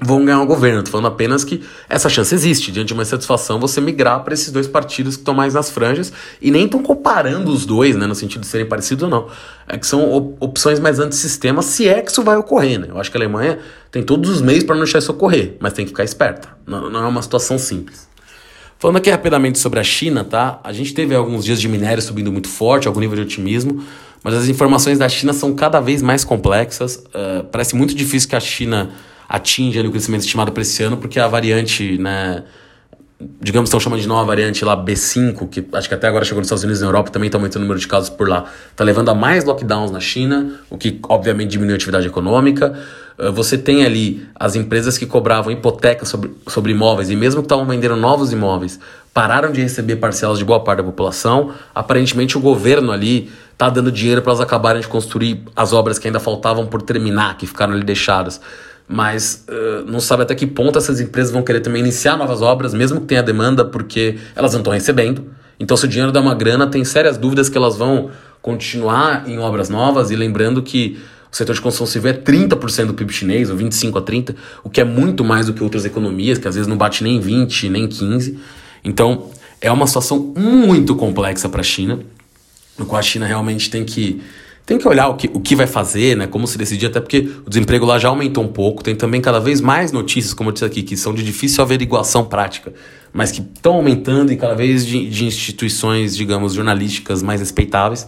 vão 0.00 0.24
ganhar 0.24 0.40
o 0.40 0.46
governo. 0.46 0.78
Estou 0.78 0.92
falando 0.92 1.12
apenas 1.12 1.42
que 1.42 1.62
essa 1.88 2.08
chance 2.08 2.32
existe, 2.34 2.70
diante 2.70 2.88
de 2.88 2.94
uma 2.94 3.02
insatisfação, 3.02 3.58
você 3.58 3.80
migrar 3.80 4.22
para 4.22 4.32
esses 4.32 4.52
dois 4.52 4.68
partidos 4.68 5.16
que 5.16 5.22
estão 5.22 5.34
mais 5.34 5.54
nas 5.54 5.70
franjas 5.70 6.12
e 6.40 6.50
nem 6.50 6.66
estão 6.66 6.82
comparando 6.82 7.50
os 7.50 7.66
dois, 7.66 7.96
né, 7.96 8.06
no 8.06 8.14
sentido 8.14 8.42
de 8.42 8.46
serem 8.46 8.66
parecidos 8.66 9.02
ou 9.02 9.10
não. 9.10 9.26
É 9.66 9.76
que 9.76 9.86
são 9.86 10.10
op 10.12 10.36
opções 10.40 10.78
mais 10.78 10.98
antissistema, 11.00 11.62
se 11.62 11.88
é 11.88 12.00
que 12.00 12.10
isso 12.10 12.22
vai 12.22 12.36
ocorrer, 12.36 12.78
né? 12.78 12.86
Eu 12.90 12.98
acho 12.98 13.10
que 13.10 13.16
a 13.16 13.20
Alemanha 13.20 13.58
tem 13.90 14.02
todos 14.02 14.30
os 14.30 14.40
meios 14.40 14.62
para 14.62 14.76
não 14.76 14.84
deixar 14.84 14.98
isso 14.98 15.10
ocorrer, 15.10 15.56
mas 15.58 15.72
tem 15.72 15.84
que 15.84 15.90
ficar 15.90 16.04
esperta. 16.04 16.48
Não, 16.66 16.88
não 16.88 17.04
é 17.04 17.06
uma 17.06 17.22
situação 17.22 17.58
simples. 17.58 18.08
Falando 18.78 18.98
aqui 18.98 19.10
rapidamente 19.10 19.58
sobre 19.58 19.80
a 19.80 19.82
China, 19.82 20.22
tá? 20.22 20.60
A 20.62 20.72
gente 20.72 20.94
teve 20.94 21.12
alguns 21.12 21.44
dias 21.44 21.60
de 21.60 21.68
minério 21.68 22.00
subindo 22.00 22.30
muito 22.30 22.48
forte, 22.48 22.86
algum 22.86 23.00
nível 23.00 23.16
de 23.16 23.22
otimismo, 23.22 23.82
mas 24.22 24.34
as 24.34 24.48
informações 24.48 24.98
da 24.98 25.08
China 25.08 25.32
são 25.32 25.52
cada 25.54 25.80
vez 25.80 26.00
mais 26.00 26.22
complexas. 26.24 26.96
Uh, 26.96 27.42
parece 27.50 27.74
muito 27.74 27.92
difícil 27.92 28.28
que 28.28 28.36
a 28.36 28.40
China 28.40 28.90
atinge 29.28 29.78
ali 29.78 29.88
o 29.88 29.90
crescimento 29.90 30.22
estimado 30.22 30.52
para 30.52 30.62
esse 30.62 30.82
ano, 30.82 30.96
porque 30.96 31.20
a 31.20 31.28
variante, 31.28 31.98
né, 31.98 32.44
digamos, 33.40 33.68
estão 33.68 33.80
chamando 33.80 34.00
de 34.00 34.08
nova 34.08 34.24
variante 34.24 34.64
lá 34.64 34.76
B5, 34.76 35.48
que 35.48 35.66
acho 35.72 35.88
que 35.88 35.94
até 35.94 36.06
agora 36.06 36.24
chegou 36.24 36.38
nos 36.38 36.46
Estados 36.46 36.62
Unidos 36.62 36.80
e 36.80 36.82
na 36.82 36.88
Europa, 36.88 37.10
também 37.10 37.26
está 37.26 37.36
aumentando 37.36 37.62
o 37.62 37.64
número 37.64 37.80
de 37.80 37.86
casos 37.86 38.08
por 38.08 38.28
lá, 38.28 38.44
está 38.70 38.84
levando 38.84 39.08
a 39.10 39.14
mais 39.14 39.44
lockdowns 39.44 39.90
na 39.90 40.00
China, 40.00 40.60
o 40.70 40.78
que 40.78 41.00
obviamente 41.08 41.50
diminui 41.50 41.74
a 41.74 41.76
atividade 41.76 42.06
econômica. 42.06 42.78
Ah, 43.18 43.30
você 43.30 43.58
tem 43.58 43.84
ali 43.84 44.24
as 44.34 44.54
empresas 44.54 44.96
que 44.96 45.04
cobravam 45.04 45.52
hipotecas 45.52 46.08
sobre, 46.08 46.30
sobre 46.46 46.72
imóveis 46.72 47.10
e 47.10 47.16
mesmo 47.16 47.42
que 47.42 47.46
estavam 47.46 47.66
vendendo 47.66 47.96
novos 47.96 48.32
imóveis, 48.32 48.78
pararam 49.12 49.50
de 49.50 49.60
receber 49.60 49.96
parcelas 49.96 50.38
de 50.38 50.44
boa 50.44 50.60
parte 50.62 50.78
da 50.78 50.84
população. 50.84 51.52
Aparentemente 51.74 52.38
o 52.38 52.40
governo 52.40 52.92
ali 52.92 53.30
está 53.52 53.68
dando 53.68 53.90
dinheiro 53.90 54.22
para 54.22 54.30
elas 54.30 54.40
acabarem 54.40 54.80
de 54.80 54.86
construir 54.86 55.42
as 55.56 55.72
obras 55.72 55.98
que 55.98 56.06
ainda 56.06 56.20
faltavam 56.20 56.66
por 56.66 56.80
terminar, 56.80 57.36
que 57.36 57.46
ficaram 57.46 57.74
ali 57.74 57.82
deixadas 57.82 58.40
mas 58.88 59.44
uh, 59.48 59.84
não 59.84 60.00
sabe 60.00 60.22
até 60.22 60.34
que 60.34 60.46
ponto 60.46 60.78
essas 60.78 60.98
empresas 60.98 61.30
vão 61.30 61.42
querer 61.42 61.60
também 61.60 61.82
iniciar 61.82 62.16
novas 62.16 62.40
obras, 62.40 62.72
mesmo 62.72 63.02
que 63.02 63.06
tenha 63.06 63.22
demanda, 63.22 63.64
porque 63.64 64.18
elas 64.34 64.52
não 64.52 64.60
estão 64.60 64.72
recebendo. 64.72 65.26
Então, 65.60 65.76
se 65.76 65.84
o 65.84 65.88
dinheiro 65.88 66.10
dá 66.10 66.20
uma 66.20 66.34
grana, 66.34 66.66
tem 66.66 66.82
sérias 66.84 67.18
dúvidas 67.18 67.50
que 67.50 67.58
elas 67.58 67.76
vão 67.76 68.10
continuar 68.40 69.28
em 69.28 69.38
obras 69.38 69.68
novas. 69.68 70.10
E 70.10 70.16
lembrando 70.16 70.62
que 70.62 70.98
o 71.30 71.36
setor 71.36 71.54
de 71.54 71.60
construção 71.60 71.86
civil 71.86 72.10
é 72.10 72.14
30% 72.14 72.86
do 72.86 72.94
PIB 72.94 73.12
chinês, 73.12 73.50
ou 73.50 73.56
25% 73.56 73.98
a 73.98 74.02
30%, 74.02 74.34
o 74.64 74.70
que 74.70 74.80
é 74.80 74.84
muito 74.84 75.22
mais 75.22 75.46
do 75.46 75.52
que 75.52 75.62
outras 75.62 75.84
economias, 75.84 76.38
que 76.38 76.48
às 76.48 76.54
vezes 76.54 76.66
não 76.66 76.76
bate 76.76 77.04
nem 77.04 77.20
20%, 77.20 77.68
nem 77.68 77.86
15%. 77.86 78.36
Então, 78.82 79.30
é 79.60 79.70
uma 79.70 79.86
situação 79.86 80.32
muito 80.36 80.94
complexa 80.96 81.48
para 81.48 81.60
a 81.60 81.64
China, 81.64 81.98
no 82.78 82.86
qual 82.86 82.98
a 82.98 83.02
China 83.02 83.26
realmente 83.26 83.68
tem 83.68 83.84
que 83.84 84.22
tem 84.68 84.76
que 84.76 84.86
olhar 84.86 85.08
o 85.08 85.14
que, 85.14 85.30
o 85.32 85.40
que 85.40 85.56
vai 85.56 85.66
fazer, 85.66 86.14
né? 86.14 86.26
Como 86.26 86.46
se 86.46 86.58
decidir, 86.58 86.88
até 86.88 87.00
porque 87.00 87.26
o 87.46 87.48
desemprego 87.48 87.86
lá 87.86 87.98
já 87.98 88.10
aumentou 88.10 88.44
um 88.44 88.48
pouco. 88.48 88.84
Tem 88.84 88.94
também 88.94 89.18
cada 89.18 89.40
vez 89.40 89.62
mais 89.62 89.92
notícias, 89.92 90.34
como 90.34 90.50
eu 90.50 90.52
disse 90.52 90.64
aqui, 90.66 90.82
que 90.82 90.94
são 90.94 91.14
de 91.14 91.22
difícil 91.22 91.64
averiguação 91.64 92.26
prática, 92.26 92.74
mas 93.10 93.32
que 93.32 93.40
estão 93.40 93.76
aumentando 93.76 94.30
e 94.30 94.36
cada 94.36 94.54
vez 94.54 94.84
de, 94.84 95.08
de 95.08 95.24
instituições, 95.24 96.14
digamos, 96.14 96.52
jornalísticas 96.52 97.22
mais 97.22 97.40
respeitáveis. 97.40 98.06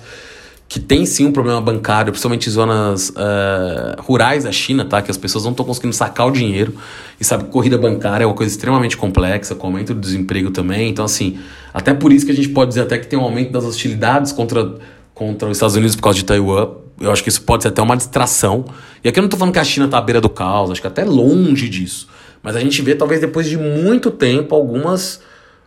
que 0.69 0.79
tem 0.79 1.07
sim 1.07 1.25
um 1.25 1.33
problema 1.33 1.63
bancário, 1.63 2.13
principalmente 2.13 2.47
em 2.47 2.53
zonas 2.53 3.09
uh, 3.09 4.03
rurais 4.03 4.45
da 4.45 4.53
China, 4.53 4.85
tá? 4.85 5.01
Que 5.01 5.11
as 5.11 5.17
pessoas 5.17 5.45
não 5.45 5.53
estão 5.53 5.65
conseguindo 5.65 5.95
sacar 5.95 6.27
o 6.27 6.31
dinheiro. 6.31 6.75
E 7.19 7.25
sabe 7.25 7.45
que 7.45 7.51
corrida 7.51 7.79
bancária 7.79 8.25
é 8.25 8.27
uma 8.27 8.37
coisa 8.37 8.53
extremamente 8.53 8.99
complexa, 8.99 9.55
com 9.55 9.67
aumento 9.67 9.95
do 9.95 10.01
desemprego 10.01 10.51
também. 10.51 10.91
Então, 10.91 11.07
assim, 11.07 11.39
até 11.73 11.95
por 11.95 12.13
isso 12.13 12.27
que 12.27 12.33
a 12.33 12.35
gente 12.35 12.51
pode 12.51 12.69
dizer 12.69 12.83
até 12.83 12.99
que 12.99 13.07
tem 13.07 13.19
um 13.19 13.23
aumento 13.23 13.51
das 13.51 13.65
hostilidades 13.65 14.31
contra, 14.31 14.77
contra 15.21 15.51
os 15.51 15.59
Estados 15.59 15.77
Unidos 15.77 15.95
por 15.95 16.05
causa 16.05 16.19
de 16.19 16.25
Taiwan. 16.25 16.71
Eu 16.99 17.13
acho 17.13 17.23
que 17.23 17.29
isso 17.29 17.43
pode 17.43 17.63
ser 17.63 17.69
até 17.69 17.83
uma 17.83 17.95
distração. 17.95 18.65
E 19.05 19.09
aqui 19.09 19.19
eu 19.19 19.21
não 19.21 19.27
estou 19.27 19.39
falando 19.39 19.53
que 19.53 19.59
a 19.59 19.65
China 19.65 19.85
está 19.85 19.99
à 19.99 20.01
beira 20.01 20.19
do 20.19 20.31
caos, 20.31 20.71
acho 20.71 20.81
que 20.81 20.87
até 20.87 21.05
longe 21.05 21.69
disso. 21.69 22.09
Mas 22.43 22.57
a 22.57 22.61
gente 22.61 22.81
vê, 22.81 22.95
talvez 22.95 23.21
depois 23.21 23.47
de 23.47 23.59
muito 23.59 24.11
tempo, 24.11 24.55
algumas 24.55 25.21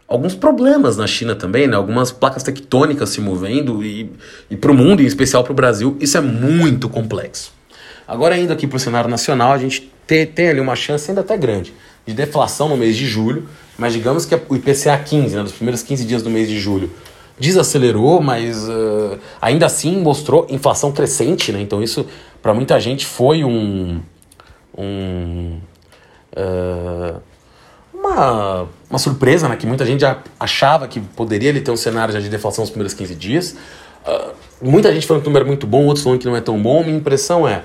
alguns 0.08 0.34
problemas 0.34 0.98
na 0.98 1.06
China 1.06 1.36
também, 1.36 1.68
né? 1.68 1.76
Algumas 1.76 2.12
placas 2.12 2.42
tectônicas 2.42 3.10
se 3.10 3.22
movendo 3.22 3.84
e, 3.84 4.12
e 4.50 4.58
para 4.58 4.72
o 4.72 4.74
mundo, 4.74 5.04
em 5.04 5.06
especial 5.06 5.44
para 5.44 5.52
o 5.52 5.56
Brasil, 5.56 5.96
isso 6.00 6.18
é 6.18 6.22
muito 6.22 6.90
complexo. 6.90 7.52
Agora, 8.08 8.36
indo 8.36 8.52
aqui 8.52 8.66
para 8.66 8.78
o 8.78 8.80
cenário 8.80 9.10
nacional, 9.10 9.52
a 9.52 9.58
gente 9.60 9.92
tem, 10.08 10.26
tem 10.26 10.50
ali 10.50 10.60
uma 10.60 10.76
chance 10.76 11.12
ainda 11.12 11.22
até 11.22 11.38
grande 11.38 11.72
de 12.08 12.14
deflação 12.14 12.68
no 12.68 12.76
mês 12.76 12.98
de 12.98 13.06
julho, 13.06 13.48
mas 13.78 13.94
digamos 13.94 14.26
que 14.26 14.34
o 14.36 14.56
IPCA 14.56 14.98
15, 14.98 15.36
né, 15.36 15.44
dos 15.44 15.54
primeiros 15.54 15.84
15 15.84 16.06
dias 16.06 16.24
do 16.24 16.30
mês 16.30 16.50
de 16.50 16.60
julho, 16.60 16.92
desacelerou, 17.40 18.22
mas 18.22 18.68
uh, 18.68 19.18
ainda 19.42 19.66
assim 19.66 20.00
mostrou 20.00 20.46
inflação 20.50 20.92
crescente, 20.92 21.52
né? 21.52 21.62
Então 21.62 21.82
isso 21.82 22.06
para 22.42 22.54
muita 22.54 22.80
gente 22.80 23.06
foi 23.06 23.44
um, 23.44 24.02
um 24.78 25.60
uh, 26.36 27.22
uma, 27.94 28.68
uma 28.90 29.00
surpresa, 29.00 29.48
né? 29.48 29.56
Que 29.56 29.66
muita 29.66 29.86
gente 29.86 30.02
já 30.02 30.20
achava 30.40 30.88
que 30.88 31.00
poderia 31.00 31.50
ele 31.50 31.62
ter 31.62 31.72
um 31.72 31.78
cenário 31.78 32.20
de 32.20 32.30
deflação 32.30 32.64
nos 32.64 32.70
primeiros 32.70 32.94
15 32.94 33.16
dias. 33.16 33.56
Uh, 34.06 34.34
muita 34.62 34.94
gente 34.94 35.08
falando 35.08 35.24
que 35.24 35.30
o 35.30 35.32
número 35.32 35.46
é 35.46 35.48
muito 35.48 35.66
bom, 35.66 35.86
outros 35.86 36.04
falando 36.04 36.20
que 36.20 36.26
não 36.26 36.36
é 36.36 36.42
tão 36.42 36.62
bom. 36.62 36.84
Minha 36.84 36.98
impressão 36.98 37.48
é, 37.48 37.64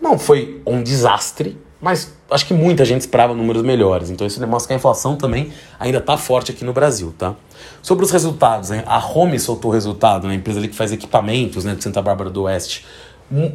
não 0.00 0.18
foi 0.18 0.62
um 0.66 0.82
desastre, 0.82 1.58
mas 1.80 2.14
acho 2.30 2.46
que 2.46 2.54
muita 2.54 2.84
gente 2.84 3.02
esperava 3.02 3.34
números 3.34 3.62
melhores. 3.62 4.10
Então 4.10 4.26
isso 4.26 4.40
demonstra 4.40 4.68
que 4.68 4.72
a 4.74 4.76
inflação 4.76 5.16
também 5.16 5.52
ainda 5.78 5.98
está 5.98 6.16
forte 6.16 6.50
aqui 6.50 6.64
no 6.64 6.72
Brasil, 6.72 7.14
tá? 7.18 7.34
Sobre 7.82 8.04
os 8.04 8.10
resultados, 8.10 8.70
hein? 8.70 8.82
a 8.86 8.98
Home 8.98 9.38
soltou 9.38 9.70
resultado, 9.70 10.26
né? 10.26 10.34
a 10.34 10.36
empresa 10.36 10.58
ali 10.58 10.68
que 10.68 10.76
faz 10.76 10.92
equipamentos 10.92 11.64
né, 11.64 11.74
de 11.74 11.82
Santa 11.82 12.00
Bárbara 12.00 12.30
do 12.30 12.42
Oeste. 12.42 12.84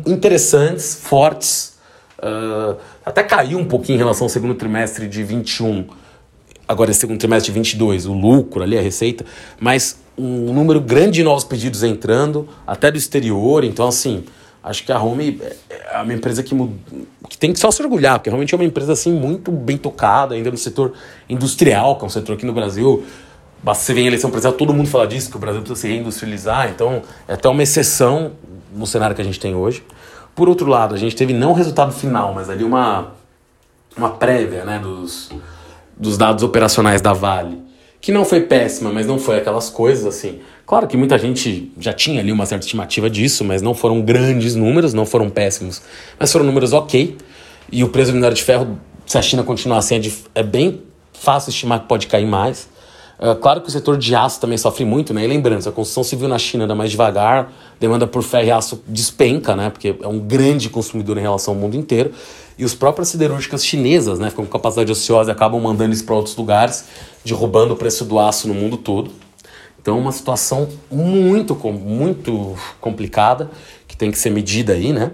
Interessantes, 0.06 1.00
fortes, 1.04 1.78
uh, 2.20 2.78
até 3.06 3.24
caiu 3.24 3.58
um 3.58 3.66
pouquinho 3.66 3.96
em 3.96 4.00
relação 4.00 4.26
ao 4.26 4.30
segundo 4.30 4.54
trimestre 4.56 5.08
de 5.08 5.24
21, 5.24 5.88
agora 6.68 6.92
esse 6.92 7.00
segundo 7.00 7.20
trimestre 7.20 7.52
de 7.52 7.58
22, 7.58 8.06
o 8.06 8.14
lucro 8.14 8.62
ali, 8.62 8.78
a 8.78 8.82
receita, 8.82 9.26
mas 9.60 9.98
um 10.18 10.54
número 10.54 10.82
grande 10.82 11.14
de 11.14 11.24
novos 11.24 11.44
pedidos 11.44 11.84
entrando, 11.84 12.48
até 12.68 12.92
do 12.92 12.98
exterior, 12.98 13.64
então 13.64 13.88
assim, 13.88 14.24
acho 14.70 14.84
que 14.84 14.92
a 14.92 15.02
Home 15.02 15.42
é 15.70 16.02
uma 16.02 16.14
empresa 16.14 16.44
que, 16.44 16.56
que 17.28 17.38
tem 17.38 17.52
que 17.52 17.60
só 17.60 17.72
se 17.72 17.82
orgulhar, 17.82 18.20
porque 18.20 18.30
realmente 18.30 18.54
é 18.54 18.58
uma 18.58 18.64
empresa 18.64 18.94
assim 18.94 19.12
muito 19.12 19.52
bem 19.52 19.78
tocada 19.78 20.36
ainda 20.36 20.52
no 20.52 20.58
setor 20.58 20.94
industrial, 21.28 21.98
que 21.98 22.04
é 22.04 22.08
um 22.08 22.10
setor 22.10 22.34
aqui 22.34 22.46
no 22.46 22.54
Brasil. 22.54 23.04
Você 23.64 23.94
vem 23.94 24.06
em 24.06 24.08
eleição 24.08 24.30
presidencial, 24.30 24.58
todo 24.58 24.74
mundo 24.74 24.88
fala 24.88 25.08
disso, 25.08 25.30
que 25.30 25.36
o 25.36 25.40
Brasil 25.40 25.62
precisa 25.62 25.82
se 25.82 25.88
reindustrializar, 25.88 26.70
então 26.70 27.02
é 27.28 27.34
até 27.34 27.50
uma 27.50 27.64
exceção 27.64 28.34
no 28.74 28.86
cenário 28.86 29.16
que 29.16 29.22
a 29.22 29.26
gente 29.26 29.40
tem 29.40 29.56
hoje. 29.56 29.84
Por 30.36 30.48
outro 30.48 30.68
lado, 30.68 30.94
a 30.94 30.98
gente 30.98 31.16
teve 31.16 31.34
não 31.34 31.52
o 31.52 31.54
resultado 31.54 31.92
final, 31.92 32.34
mas 32.34 32.50
ali 32.50 32.64
uma, 32.64 33.08
uma 33.98 34.12
prévia 34.12 34.64
né, 34.64 34.80
dos, 34.80 35.30
dos 35.98 36.18
dados 36.18 36.44
operacionais 36.44 37.02
da 37.02 37.12
Vale, 37.12 37.62
que 38.02 38.12
não 38.12 38.24
foi 38.24 38.42
péssima, 38.42 38.92
mas 38.92 39.06
não 39.06 39.20
foi 39.20 39.38
aquelas 39.38 39.70
coisas 39.70 40.06
assim. 40.06 40.40
Claro 40.66 40.88
que 40.88 40.96
muita 40.96 41.18
gente 41.18 41.72
já 41.80 41.92
tinha 41.92 42.22
ali 42.22 42.32
uma 42.32 42.46
certa 42.46 42.66
estimativa 42.66 43.10
disso, 43.10 43.44
mas 43.44 43.62
não 43.62 43.74
foram 43.74 44.02
grandes 44.02 44.56
números, 44.56 44.94
não 44.94 45.06
foram 45.06 45.30
péssimos, 45.30 45.82
mas 46.18 46.32
foram 46.32 46.46
números 46.46 46.74
ok. 46.74 47.18
E 47.72 47.84
o 47.84 47.90
preço 47.90 48.12
do 48.12 48.16
minério 48.16 48.36
de 48.36 48.44
ferro, 48.44 48.80
se 49.06 49.18
a 49.18 49.22
China 49.22 49.44
continuar 49.44 49.80
assim, 49.80 49.96
é, 49.96 50.40
é 50.40 50.44
bem 50.44 50.82
fácil 51.14 51.50
estimar 51.50 51.82
que 51.82 51.88
pode 51.88 52.08
cair 52.08 52.26
mais. 52.26 52.70
Uh, 53.20 53.36
claro 53.36 53.60
que 53.60 53.68
o 53.68 53.72
setor 53.72 53.98
de 53.98 54.16
aço 54.16 54.40
também 54.40 54.58
sofre 54.58 54.86
muito, 54.86 55.14
né? 55.14 55.26
E 55.26 55.28
lembrando, 55.28 55.68
a 55.68 55.72
construção 55.74 56.04
civil 56.04 56.30
na 56.30 56.40
China 56.40 56.64
anda 56.64 56.74
mais 56.74 56.90
devagar, 56.90 57.52
demanda 57.78 58.08
por 58.08 58.24
ferro 58.24 58.48
e 58.48 58.52
aço 58.52 58.82
despenca, 58.88 59.58
né? 59.58 59.70
Porque 59.70 59.94
é 60.02 60.08
um 60.08 60.20
grande 60.20 60.70
consumidor 60.70 61.18
em 61.18 61.22
relação 61.22 61.54
ao 61.54 61.60
mundo 61.60 61.76
inteiro. 61.76 62.14
E 62.58 62.64
os 62.64 62.74
próprias 62.74 63.10
siderúrgicas 63.10 63.66
chinesas, 63.66 64.20
né? 64.20 64.32
Com 64.34 64.46
capacidade 64.46 64.90
ociosa, 64.90 65.34
acabam 65.34 65.62
mandando 65.62 65.94
isso 65.94 66.06
para 66.06 66.16
outros 66.16 66.36
lugares, 66.38 66.86
derrubando 67.26 67.74
o 67.74 67.78
preço 67.78 68.06
do 68.06 68.18
aço 68.18 68.48
no 68.48 68.54
mundo 68.54 68.78
todo. 68.78 69.12
Então, 69.82 70.00
uma 70.00 70.14
situação 70.14 70.70
muito, 70.90 71.56
muito 71.56 72.56
complicada 72.80 73.50
que 73.86 73.98
tem 73.98 74.12
que 74.12 74.18
ser 74.18 74.30
medida 74.30 74.74
aí, 74.74 74.94
né? 74.94 75.12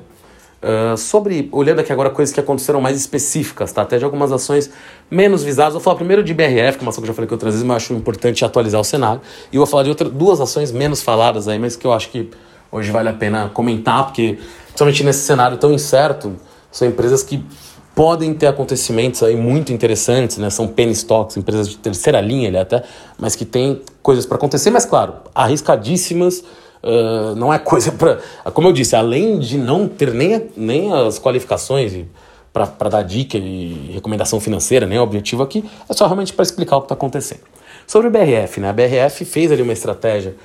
Uh, 0.65 0.97
sobre, 0.97 1.47
olhando 1.51 1.81
aqui 1.81 1.93
agora 1.93 2.09
coisas 2.09 2.33
que 2.33 2.39
aconteceram 2.39 2.81
mais 2.81 2.97
específicas, 2.97 3.71
tá? 3.71 3.83
Até 3.83 3.99
de 3.99 4.03
algumas 4.03 4.31
ações 4.31 4.71
menos 5.11 5.43
visadas. 5.43 5.73
Vou 5.73 5.81
falar 5.81 5.95
primeiro 5.95 6.23
de 6.23 6.33
BRF, 6.33 6.79
que 6.79 6.79
é 6.79 6.81
uma 6.81 6.89
ação 6.89 7.03
que 7.03 7.07
eu 7.07 7.07
já 7.09 7.13
falei 7.13 7.27
que 7.27 7.33
outras 7.35 7.53
vezes, 7.53 7.63
mas 7.63 7.73
eu 7.73 7.77
acho 7.77 7.93
importante 7.93 8.43
atualizar 8.43 8.81
o 8.81 8.83
cenário. 8.83 9.21
E 9.53 9.57
vou 9.59 9.67
falar 9.67 9.83
de 9.83 9.89
outra, 9.89 10.09
duas 10.09 10.41
ações 10.41 10.71
menos 10.71 11.03
faladas 11.03 11.47
aí, 11.47 11.59
mas 11.59 11.75
que 11.75 11.85
eu 11.85 11.93
acho 11.93 12.09
que 12.09 12.31
hoje 12.71 12.89
vale 12.89 13.09
a 13.09 13.13
pena 13.13 13.47
comentar, 13.53 14.05
porque, 14.05 14.39
principalmente 14.65 15.03
nesse 15.03 15.19
cenário 15.19 15.55
tão 15.57 15.71
incerto, 15.71 16.35
são 16.71 16.87
empresas 16.87 17.21
que 17.21 17.45
podem 17.93 18.33
ter 18.33 18.47
acontecimentos 18.47 19.21
aí 19.21 19.35
muito 19.35 19.71
interessantes, 19.71 20.37
né? 20.39 20.49
São 20.49 20.67
penny 20.67 20.93
stocks, 20.93 21.37
empresas 21.37 21.69
de 21.69 21.77
terceira 21.77 22.19
linha 22.19 22.49
ali 22.49 22.57
até, 22.57 22.83
mas 23.19 23.35
que 23.35 23.45
tem 23.45 23.83
coisas 24.01 24.25
para 24.25 24.35
acontecer, 24.35 24.71
mas 24.71 24.83
claro, 24.83 25.13
arriscadíssimas 25.35 26.43
Uh, 26.83 27.35
não 27.35 27.53
é 27.53 27.57
coisa 27.57 27.91
para. 27.91 28.19
Como 28.53 28.67
eu 28.67 28.73
disse, 28.73 28.95
além 28.95 29.39
de 29.39 29.57
não 29.57 29.87
ter 29.87 30.13
nem, 30.13 30.49
nem 30.55 30.93
as 30.93 31.17
qualificações 31.17 32.05
para 32.53 32.89
dar 32.89 33.01
dica 33.01 33.37
e 33.37 33.91
recomendação 33.93 34.39
financeira, 34.39 34.85
nem 34.85 34.97
o 34.97 35.01
objetivo 35.01 35.43
aqui, 35.43 35.65
é 35.89 35.93
só 35.93 36.05
realmente 36.05 36.31
para 36.31 36.43
explicar 36.43 36.77
o 36.77 36.81
que 36.81 36.85
está 36.85 36.95
acontecendo. 36.95 37.41
Sobre 37.85 38.07
o 38.07 38.11
BRF, 38.11 38.61
né? 38.61 38.69
A 38.69 38.73
BRF 38.73 39.25
fez 39.25 39.51
ali 39.51 39.61
uma 39.61 39.73
estratégia, 39.73 40.35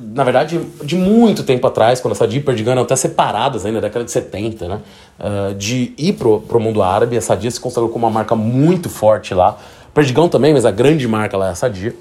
na 0.00 0.24
verdade, 0.24 0.58
de 0.82 0.96
muito 0.96 1.42
tempo 1.44 1.66
atrás, 1.66 2.00
quando 2.00 2.12
essa 2.12 2.24
Sadia 2.24 2.42
e 2.42 2.68
eram 2.68 2.82
até 2.82 2.96
separadas 2.96 3.64
ainda, 3.64 3.80
na 3.80 3.86
década 3.86 4.04
de 4.04 4.10
70, 4.10 4.68
né? 4.68 4.80
Uh, 5.18 5.54
de 5.54 5.92
ir 5.96 6.14
pro, 6.14 6.40
pro 6.40 6.58
mundo 6.58 6.82
árabe. 6.82 7.16
A 7.16 7.20
Sadia 7.20 7.50
se 7.50 7.60
consagrou 7.60 7.90
como 7.90 8.06
uma 8.06 8.12
marca 8.12 8.34
muito 8.34 8.88
forte 8.88 9.34
lá. 9.34 9.56
Perdigão 9.94 10.28
também, 10.28 10.52
mas 10.52 10.64
a 10.64 10.70
grande 10.70 11.06
marca 11.06 11.36
lá 11.36 11.48
é 11.48 11.50
a 11.50 11.54
Sadia. 11.54 11.94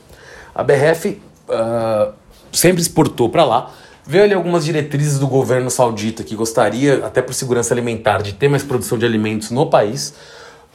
A 0.55 0.63
BRF. 0.63 1.21
Uh, 1.47 2.13
sempre 2.51 2.81
exportou 2.81 3.29
para 3.29 3.43
lá. 3.43 3.71
Veio 4.05 4.23
ali 4.23 4.33
algumas 4.33 4.65
diretrizes 4.65 5.19
do 5.19 5.27
governo 5.27 5.69
saudita 5.69 6.23
que 6.23 6.35
gostaria, 6.35 7.05
até 7.05 7.21
por 7.21 7.33
segurança 7.33 7.73
alimentar, 7.73 8.21
de 8.21 8.33
ter 8.33 8.47
mais 8.47 8.63
produção 8.63 8.97
de 8.97 9.05
alimentos 9.05 9.51
no 9.51 9.67
país. 9.67 10.13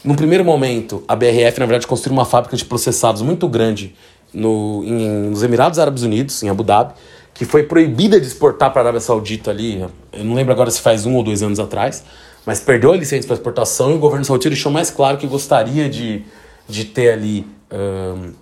No 0.04 0.14
primeiro 0.14 0.44
momento, 0.44 1.02
a 1.08 1.16
BRF, 1.16 1.58
na 1.58 1.66
verdade, 1.66 1.86
construiu 1.86 2.16
uma 2.16 2.24
fábrica 2.24 2.56
de 2.56 2.64
processados 2.64 3.22
muito 3.22 3.48
grande 3.48 3.94
no, 4.32 4.82
em, 4.84 5.30
nos 5.30 5.42
Emirados 5.42 5.78
Árabes 5.78 6.02
Unidos, 6.02 6.42
em 6.42 6.48
Abu 6.48 6.62
Dhabi, 6.62 6.94
que 7.32 7.44
foi 7.44 7.64
proibida 7.64 8.20
de 8.20 8.26
exportar 8.26 8.70
para 8.72 8.82
a 8.82 8.84
Arábia 8.84 9.00
Saudita 9.00 9.50
ali, 9.50 9.84
eu 10.12 10.24
não 10.24 10.34
lembro 10.34 10.52
agora 10.52 10.70
se 10.70 10.80
faz 10.80 11.04
um 11.04 11.16
ou 11.16 11.22
dois 11.22 11.42
anos 11.42 11.58
atrás, 11.58 12.04
mas 12.46 12.60
perdeu 12.60 12.92
a 12.92 12.96
licença 12.96 13.26
para 13.26 13.34
exportação 13.34 13.90
e 13.90 13.94
o 13.94 13.98
governo 13.98 14.24
saudita 14.24 14.50
deixou 14.50 14.70
mais 14.70 14.90
claro 14.90 15.16
que 15.16 15.26
gostaria 15.26 15.88
de, 15.88 16.22
de 16.68 16.84
ter 16.84 17.12
ali 17.12 17.46
um, 17.72 18.32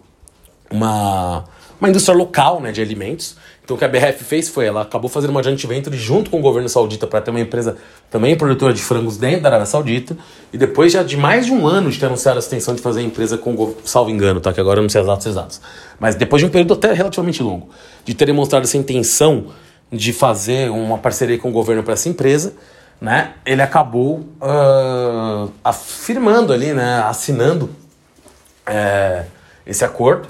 uma 0.70 1.44
uma 1.82 1.88
indústria 1.88 2.16
local 2.16 2.60
né, 2.60 2.70
de 2.70 2.80
alimentos. 2.80 3.36
Então 3.64 3.74
o 3.74 3.78
que 3.78 3.84
a 3.84 3.88
BRF 3.88 4.22
fez 4.22 4.48
foi, 4.48 4.66
ela 4.66 4.82
acabou 4.82 5.10
fazendo 5.10 5.30
uma 5.30 5.42
joint 5.42 5.66
venture 5.66 5.96
junto 5.96 6.30
com 6.30 6.38
o 6.38 6.40
governo 6.40 6.68
saudita 6.68 7.08
para 7.08 7.20
ter 7.20 7.32
uma 7.32 7.40
empresa 7.40 7.76
também 8.08 8.36
produtora 8.36 8.72
de 8.72 8.80
frangos 8.80 9.16
dentro 9.16 9.42
da 9.42 9.48
Arábia 9.48 9.66
Saudita. 9.66 10.16
E 10.52 10.58
depois 10.58 10.92
já 10.92 11.02
de 11.02 11.16
mais 11.16 11.44
de 11.44 11.52
um 11.52 11.66
ano 11.66 11.90
de 11.90 11.98
ter 11.98 12.06
anunciado 12.06 12.38
essa 12.38 12.46
intenção 12.46 12.76
de 12.76 12.80
fazer 12.80 13.00
a 13.00 13.02
empresa 13.02 13.36
com, 13.36 13.74
salvo 13.84 14.10
engano, 14.10 14.38
tá? 14.40 14.52
que 14.52 14.60
agora 14.60 14.78
eu 14.78 14.82
não 14.82 14.88
sei 14.88 15.00
exatos 15.00 15.26
exatos. 15.26 15.60
Mas 15.98 16.14
depois 16.14 16.40
de 16.40 16.46
um 16.46 16.50
período 16.50 16.74
até 16.74 16.92
relativamente 16.92 17.42
longo, 17.42 17.68
de 18.04 18.14
ter 18.14 18.26
demonstrado 18.26 18.64
essa 18.64 18.78
intenção 18.78 19.46
de 19.90 20.12
fazer 20.12 20.70
uma 20.70 20.98
parceria 20.98 21.36
com 21.36 21.48
o 21.48 21.52
governo 21.52 21.82
para 21.82 21.94
essa 21.94 22.08
empresa, 22.08 22.54
né, 23.00 23.32
ele 23.44 23.60
acabou 23.60 24.20
uh, 24.40 25.50
afirmando 25.64 26.52
ali, 26.52 26.72
né, 26.72 27.02
assinando 27.04 27.70
é, 28.64 29.24
esse 29.66 29.84
acordo 29.84 30.28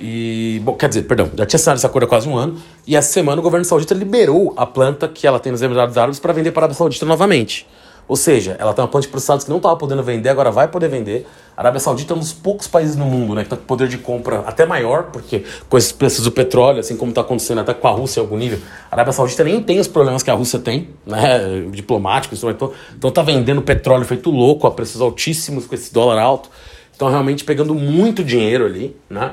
e, 0.00 0.60
bom, 0.64 0.74
quer 0.74 0.88
dizer, 0.88 1.02
perdão, 1.02 1.30
já 1.36 1.46
tinha 1.46 1.56
assinado 1.56 1.78
esse 1.78 1.86
acordo 1.86 2.04
há 2.04 2.08
quase 2.08 2.28
um 2.28 2.36
ano. 2.36 2.60
E 2.86 2.96
essa 2.96 3.12
semana 3.12 3.40
o 3.40 3.42
governo 3.42 3.64
saudita 3.64 3.94
liberou 3.94 4.52
a 4.56 4.66
planta 4.66 5.08
que 5.08 5.26
ela 5.26 5.38
tem 5.38 5.52
nos 5.52 5.62
Emirados 5.62 5.96
Árabes 5.96 6.18
para 6.18 6.32
vender 6.32 6.52
para 6.52 6.62
a 6.62 6.64
Arábia 6.64 6.76
Saudita 6.76 7.06
novamente. 7.06 7.66
Ou 8.06 8.16
seja, 8.16 8.54
ela 8.58 8.74
tem 8.74 8.82
uma 8.82 8.90
planta 8.90 9.06
de 9.06 9.10
processados 9.10 9.44
que 9.44 9.50
não 9.50 9.56
estava 9.56 9.76
podendo 9.76 10.02
vender, 10.02 10.28
agora 10.28 10.50
vai 10.50 10.68
poder 10.68 10.88
vender. 10.88 11.26
A 11.56 11.62
Arábia 11.62 11.80
Saudita 11.80 12.12
é 12.12 12.16
um 12.16 12.18
dos 12.18 12.34
poucos 12.34 12.66
países 12.66 12.96
no 12.96 13.06
mundo 13.06 13.34
né, 13.34 13.42
que 13.42 13.46
está 13.46 13.56
com 13.56 13.64
poder 13.64 13.88
de 13.88 13.96
compra 13.96 14.40
até 14.40 14.66
maior, 14.66 15.04
porque 15.04 15.44
com 15.70 15.78
esses 15.78 15.90
preços 15.90 16.22
do 16.24 16.30
petróleo, 16.30 16.80
assim 16.80 16.98
como 16.98 17.12
está 17.12 17.22
acontecendo 17.22 17.62
até 17.62 17.72
com 17.72 17.88
a 17.88 17.92
Rússia 17.92 18.20
em 18.20 18.22
algum 18.22 18.36
nível, 18.36 18.58
a 18.90 18.94
Arábia 18.94 19.12
Saudita 19.12 19.42
nem 19.42 19.62
tem 19.62 19.80
os 19.80 19.88
problemas 19.88 20.22
que 20.22 20.30
a 20.30 20.34
Rússia 20.34 20.58
tem, 20.58 20.90
né, 21.06 21.64
diplomáticos, 21.72 22.42
então 22.42 23.08
está 23.08 23.22
vendendo 23.22 23.62
petróleo 23.62 24.04
feito 24.04 24.30
louco 24.30 24.66
a 24.66 24.70
preços 24.70 25.00
altíssimos 25.00 25.66
com 25.66 25.74
esse 25.74 25.94
dólar 25.94 26.20
alto. 26.20 26.50
Então 26.94 27.08
realmente 27.08 27.42
pegando 27.42 27.74
muito 27.74 28.22
dinheiro 28.22 28.66
ali, 28.66 28.94
né? 29.08 29.32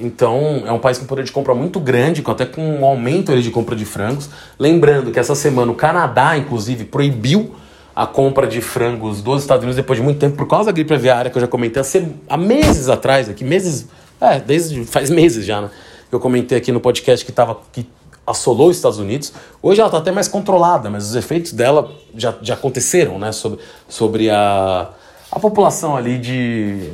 Então, 0.00 0.62
é 0.64 0.70
um 0.70 0.78
país 0.78 0.96
com 0.96 1.06
poder 1.06 1.24
de 1.24 1.32
compra 1.32 1.54
muito 1.54 1.80
grande, 1.80 2.22
até 2.24 2.46
com 2.46 2.62
um 2.62 2.84
aumento 2.84 3.36
de 3.40 3.50
compra 3.50 3.74
de 3.74 3.84
frangos. 3.84 4.30
Lembrando 4.58 5.10
que 5.10 5.18
essa 5.18 5.34
semana 5.34 5.72
o 5.72 5.74
Canadá, 5.74 6.36
inclusive, 6.36 6.84
proibiu 6.84 7.54
a 7.98 8.06
compra 8.06 8.46
de 8.46 8.60
frangos 8.60 9.20
dos 9.20 9.42
Estados 9.42 9.64
Unidos 9.64 9.74
depois 9.74 9.98
de 9.98 10.04
muito 10.04 10.20
tempo, 10.20 10.36
por 10.36 10.46
causa 10.46 10.66
da 10.66 10.72
gripe 10.72 10.94
aviária, 10.94 11.32
que 11.32 11.36
eu 11.36 11.40
já 11.40 11.48
comentei 11.48 11.82
há, 12.28 12.36
meses 12.36 12.88
atrás, 12.88 13.28
aqui, 13.28 13.42
meses, 13.42 13.88
é, 14.20 14.38
desde 14.38 14.84
faz 14.84 15.10
meses 15.10 15.44
já, 15.44 15.60
né? 15.60 15.70
Eu 16.10 16.20
comentei 16.20 16.56
aqui 16.56 16.70
no 16.70 16.78
podcast 16.80 17.26
que, 17.26 17.32
tava, 17.32 17.58
que 17.72 17.84
assolou 18.24 18.68
os 18.68 18.76
Estados 18.76 19.00
Unidos. 19.00 19.32
Hoje 19.60 19.80
ela 19.80 19.88
está 19.88 19.98
até 19.98 20.12
mais 20.12 20.28
controlada, 20.28 20.88
mas 20.88 21.08
os 21.08 21.16
efeitos 21.16 21.52
dela 21.52 21.90
já, 22.14 22.36
já 22.40 22.54
aconteceram, 22.54 23.18
né? 23.18 23.32
Sobre, 23.32 23.58
sobre 23.88 24.30
a, 24.30 24.90
a 25.32 25.40
população 25.40 25.96
ali 25.96 26.18
de, 26.18 26.90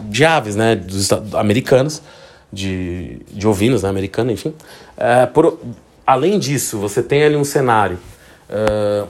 de 0.00 0.24
aves, 0.24 0.56
né? 0.56 0.74
Dos 0.74 1.12
americanos, 1.34 2.00
de, 2.52 3.20
de 3.30 3.46
ovinos, 3.46 3.82
né? 3.82 3.88
Americana, 3.88 4.32
enfim. 4.32 4.54
É, 4.96 5.26
por, 5.26 5.58
além 6.06 6.38
disso, 6.38 6.78
você 6.78 7.02
tem 7.02 7.22
ali 7.22 7.36
um 7.36 7.44
cenário 7.44 7.98
uh, 8.48 9.06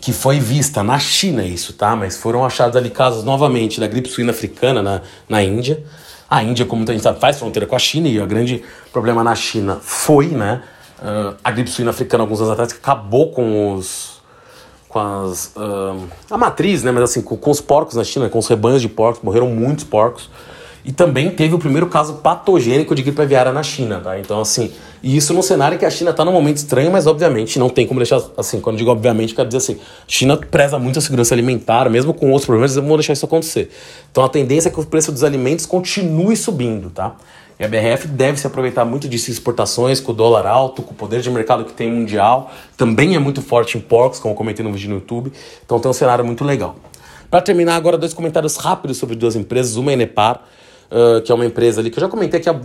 que 0.00 0.12
foi 0.12 0.40
vista 0.40 0.82
na 0.82 0.98
China 0.98 1.44
isso, 1.44 1.72
tá? 1.72 1.94
Mas 1.94 2.16
foram 2.16 2.44
achados 2.44 2.76
ali 2.76 2.90
casos 2.90 3.24
novamente 3.24 3.80
da 3.80 3.86
gripe 3.86 4.08
suína 4.08 4.30
africana 4.30 4.82
na, 4.82 5.02
na 5.28 5.42
Índia. 5.42 5.82
A 6.28 6.42
Índia, 6.42 6.66
como 6.66 6.84
a 6.86 6.92
gente 6.92 7.02
sabe, 7.02 7.20
faz 7.20 7.38
fronteira 7.38 7.66
com 7.66 7.74
a 7.74 7.78
China 7.78 8.08
e 8.08 8.20
o 8.20 8.26
grande 8.26 8.62
problema 8.92 9.24
na 9.24 9.34
China 9.34 9.78
foi, 9.80 10.26
né? 10.26 10.62
Uh, 10.98 11.36
a 11.44 11.50
gripe 11.50 11.70
suína 11.70 11.90
africana 11.90 12.24
alguns 12.24 12.40
anos 12.40 12.52
atrás 12.52 12.72
que 12.72 12.78
acabou 12.78 13.30
com 13.30 13.74
os 13.74 14.18
com 14.88 14.98
as 14.98 15.52
uh, 15.54 16.08
a 16.30 16.38
matriz, 16.38 16.82
né? 16.82 16.90
Mas 16.90 17.04
assim 17.04 17.22
com, 17.22 17.36
com, 17.36 17.50
os 17.50 17.60
porcos 17.60 17.94
na 17.94 18.04
China, 18.04 18.28
com 18.28 18.38
os 18.38 18.48
rebanhos 18.48 18.82
de 18.82 18.88
porcos 18.88 19.22
morreram 19.22 19.48
muitos 19.48 19.84
porcos 19.84 20.28
e 20.88 20.92
também 20.92 21.28
teve 21.28 21.54
o 21.54 21.58
primeiro 21.58 21.86
caso 21.86 22.14
patogênico 22.14 22.94
de 22.94 23.02
gripe 23.02 23.20
aviária 23.20 23.52
na 23.52 23.62
China, 23.62 24.00
tá? 24.00 24.18
Então, 24.18 24.40
assim, 24.40 24.72
e 25.02 25.18
isso 25.18 25.34
num 25.34 25.42
cenário 25.42 25.78
que 25.78 25.84
a 25.84 25.90
China 25.90 26.12
está 26.12 26.24
num 26.24 26.32
momento 26.32 26.56
estranho, 26.56 26.90
mas 26.90 27.06
obviamente 27.06 27.58
não 27.58 27.68
tem 27.68 27.86
como 27.86 28.00
deixar 28.00 28.22
assim. 28.38 28.58
Quando 28.58 28.78
digo 28.78 28.90
obviamente, 28.90 29.34
quero 29.34 29.46
dizer 29.46 29.58
assim: 29.58 29.78
China 30.06 30.38
preza 30.38 30.78
muito 30.78 30.98
a 30.98 31.02
segurança 31.02 31.34
alimentar, 31.34 31.90
mesmo 31.90 32.14
com 32.14 32.28
outros 32.28 32.46
problemas, 32.46 32.72
eles 32.72 32.88
vão 32.88 32.96
deixar 32.96 33.12
isso 33.12 33.26
acontecer. 33.26 33.70
Então, 34.10 34.24
a 34.24 34.30
tendência 34.30 34.70
é 34.70 34.72
que 34.72 34.80
o 34.80 34.86
preço 34.86 35.12
dos 35.12 35.22
alimentos 35.22 35.66
continue 35.66 36.34
subindo, 36.34 36.88
tá? 36.88 37.16
E 37.60 37.64
a 37.64 37.68
BRF 37.68 38.08
deve 38.08 38.40
se 38.40 38.46
aproveitar 38.46 38.86
muito 38.86 39.06
disso 39.06 39.28
em 39.28 39.34
exportações, 39.34 40.00
com 40.00 40.12
o 40.12 40.14
dólar 40.14 40.46
alto, 40.46 40.80
com 40.80 40.92
o 40.92 40.96
poder 40.96 41.20
de 41.20 41.30
mercado 41.30 41.66
que 41.66 41.74
tem 41.74 41.92
mundial. 41.92 42.50
Também 42.78 43.14
é 43.14 43.18
muito 43.18 43.42
forte 43.42 43.76
em 43.76 43.80
porcos, 43.82 44.20
como 44.20 44.32
eu 44.32 44.36
comentei 44.38 44.64
no 44.64 44.72
vídeo 44.72 44.88
no 44.88 44.94
YouTube. 44.94 45.30
Então 45.66 45.78
tem 45.78 45.90
um 45.90 45.92
cenário 45.92 46.24
muito 46.24 46.44
legal. 46.44 46.76
Para 47.30 47.42
terminar, 47.42 47.76
agora 47.76 47.98
dois 47.98 48.14
comentários 48.14 48.56
rápidos 48.56 48.96
sobre 48.96 49.14
duas 49.14 49.36
empresas. 49.36 49.76
Uma 49.76 49.90
é 49.90 49.92
a 49.92 49.94
Enepar, 49.94 50.44
uh, 50.90 51.20
que 51.22 51.30
é 51.30 51.34
uma 51.34 51.46
empresa 51.46 51.80
ali 51.80 51.90
que 51.90 51.98
eu 51.98 52.00
já 52.00 52.08
comentei 52.08 52.40
aqui 52.40 52.48
há, 52.48 52.60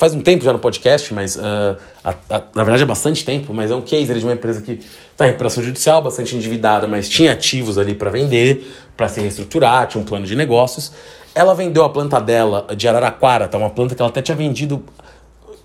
faz 0.00 0.14
um 0.14 0.22
tempo 0.22 0.42
já 0.42 0.50
no 0.50 0.58
podcast, 0.58 1.12
mas 1.12 1.36
uh, 1.36 1.76
a, 2.02 2.14
a, 2.30 2.42
na 2.54 2.64
verdade 2.64 2.82
é 2.82 2.86
bastante 2.86 3.22
tempo, 3.22 3.52
mas 3.52 3.70
é 3.70 3.74
um 3.74 3.82
case 3.82 4.14
de 4.14 4.24
uma 4.24 4.32
empresa 4.32 4.62
que 4.62 4.80
está 5.12 5.26
em 5.26 5.28
recuperação 5.28 5.62
judicial, 5.62 6.00
bastante 6.00 6.34
endividada, 6.34 6.88
mas 6.88 7.06
tinha 7.06 7.32
ativos 7.32 7.76
ali 7.76 7.94
para 7.94 8.08
vender, 8.08 8.66
para 8.96 9.08
se 9.08 9.20
reestruturar, 9.20 9.86
tinha 9.88 10.00
um 10.00 10.04
plano 10.06 10.24
de 10.24 10.34
negócios. 10.34 10.90
Ela 11.34 11.54
vendeu 11.54 11.84
a 11.84 11.90
planta 11.90 12.18
dela 12.18 12.66
de 12.74 12.88
Araraquara, 12.88 13.46
tá? 13.46 13.58
Uma 13.58 13.68
planta 13.68 13.94
que 13.94 14.00
ela 14.00 14.08
até 14.08 14.22
tinha 14.22 14.34
vendido. 14.34 14.82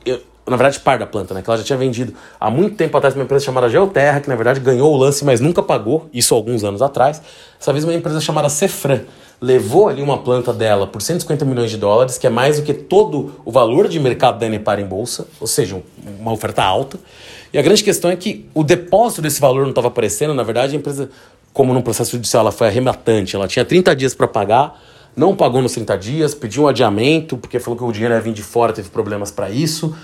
Eu, 0.06 0.21
na 0.45 0.58
verdade, 0.58 0.82
par 0.82 0.99
da 0.99 1.08
planta, 1.08 1.34
né? 1.34 1.41
Que 1.41 1.49
ela 1.49 1.58
já 1.58 1.63
tinha 1.63 1.78
vendido 1.78 2.13
há 2.38 2.51
muito 2.51 2.75
tempo 2.75 2.97
atrás 2.97 3.15
uma 3.15 3.23
empresa 3.23 3.45
chamada 3.45 3.69
Geoterra, 3.69 4.19
que 4.19 4.28
na 4.28 4.36
verdade 4.36 4.60
ganhou 4.60 4.93
o 4.93 4.97
lance, 4.97 5.23
mas 5.23 5.39
nunca 5.39 5.63
pagou, 5.63 6.10
isso 6.13 6.36
alguns 6.36 6.62
anos 6.65 6.82
atrás. 6.82 7.21
Essa 7.58 7.71
vez 7.71 7.86
uma 7.86 7.93
empresa 7.93 8.19
chamada 8.19 8.49
Cefran 8.49 8.99
levou 9.41 9.88
ali 9.88 10.02
uma 10.02 10.17
planta 10.17 10.54
dela 10.54 10.88
por 10.88 11.02
150 11.02 11.43
milhões 11.45 11.69
de 11.71 11.78
dólares, 11.78 12.17
que 12.17 12.26
é 12.26 12.30
mais 12.30 12.60
do 12.60 12.63
que 12.63 12.74
todo 12.74 13.36
o 13.43 13.52
valor 13.52 13.88
de 13.88 14.00
mercado 14.00 14.39
da 14.39 14.45
Enepar 14.45 14.80
em 14.80 14.86
bolsa, 14.86 15.28
ou 15.39 15.48
seja, 15.48 15.82
uma 16.19 16.32
oferta 16.32 16.63
alta. 16.63 16.98
E 17.54 17.58
a 17.58 17.62
grande 17.62 17.84
questão 17.84 18.10
é 18.10 18.15
que 18.15 18.48
o 18.54 18.63
depósito 18.63 19.21
desse 19.21 19.39
valor 19.39 19.62
não 19.63 19.69
estava 19.69 19.88
aparecendo, 19.88 20.34
na 20.34 20.43
verdade 20.43 20.76
a 20.76 20.80
empresa, 20.80 21.10
como 21.54 21.74
no 21.74 21.82
processo 21.82 22.12
judicial 22.12 22.41
ela 22.41 22.52
foi 22.52 22.67
arrematante, 22.67 23.36
ela 23.36 23.48
tinha 23.48 23.63
30 23.63 23.95
dias 23.95 24.13
para 24.13 24.28
pagar, 24.28 24.82
não 25.15 25.36
pagou 25.36 25.62
nos 25.62 25.74
30 25.74 25.98
dias, 25.98 26.36
pediu 26.36 26.63
um 26.63 26.67
adiamento, 26.67 27.38
porque 27.38 27.60
falou 27.60 27.78
que 27.78 27.84
o 27.84 27.91
dinheiro 27.91 28.13
ia 28.13 28.19
vir 28.19 28.34
de 28.34 28.43
fora, 28.43 28.74
teve 28.74 28.89
problemas 28.89 29.32
para 29.32 29.50
isso. 29.50 29.95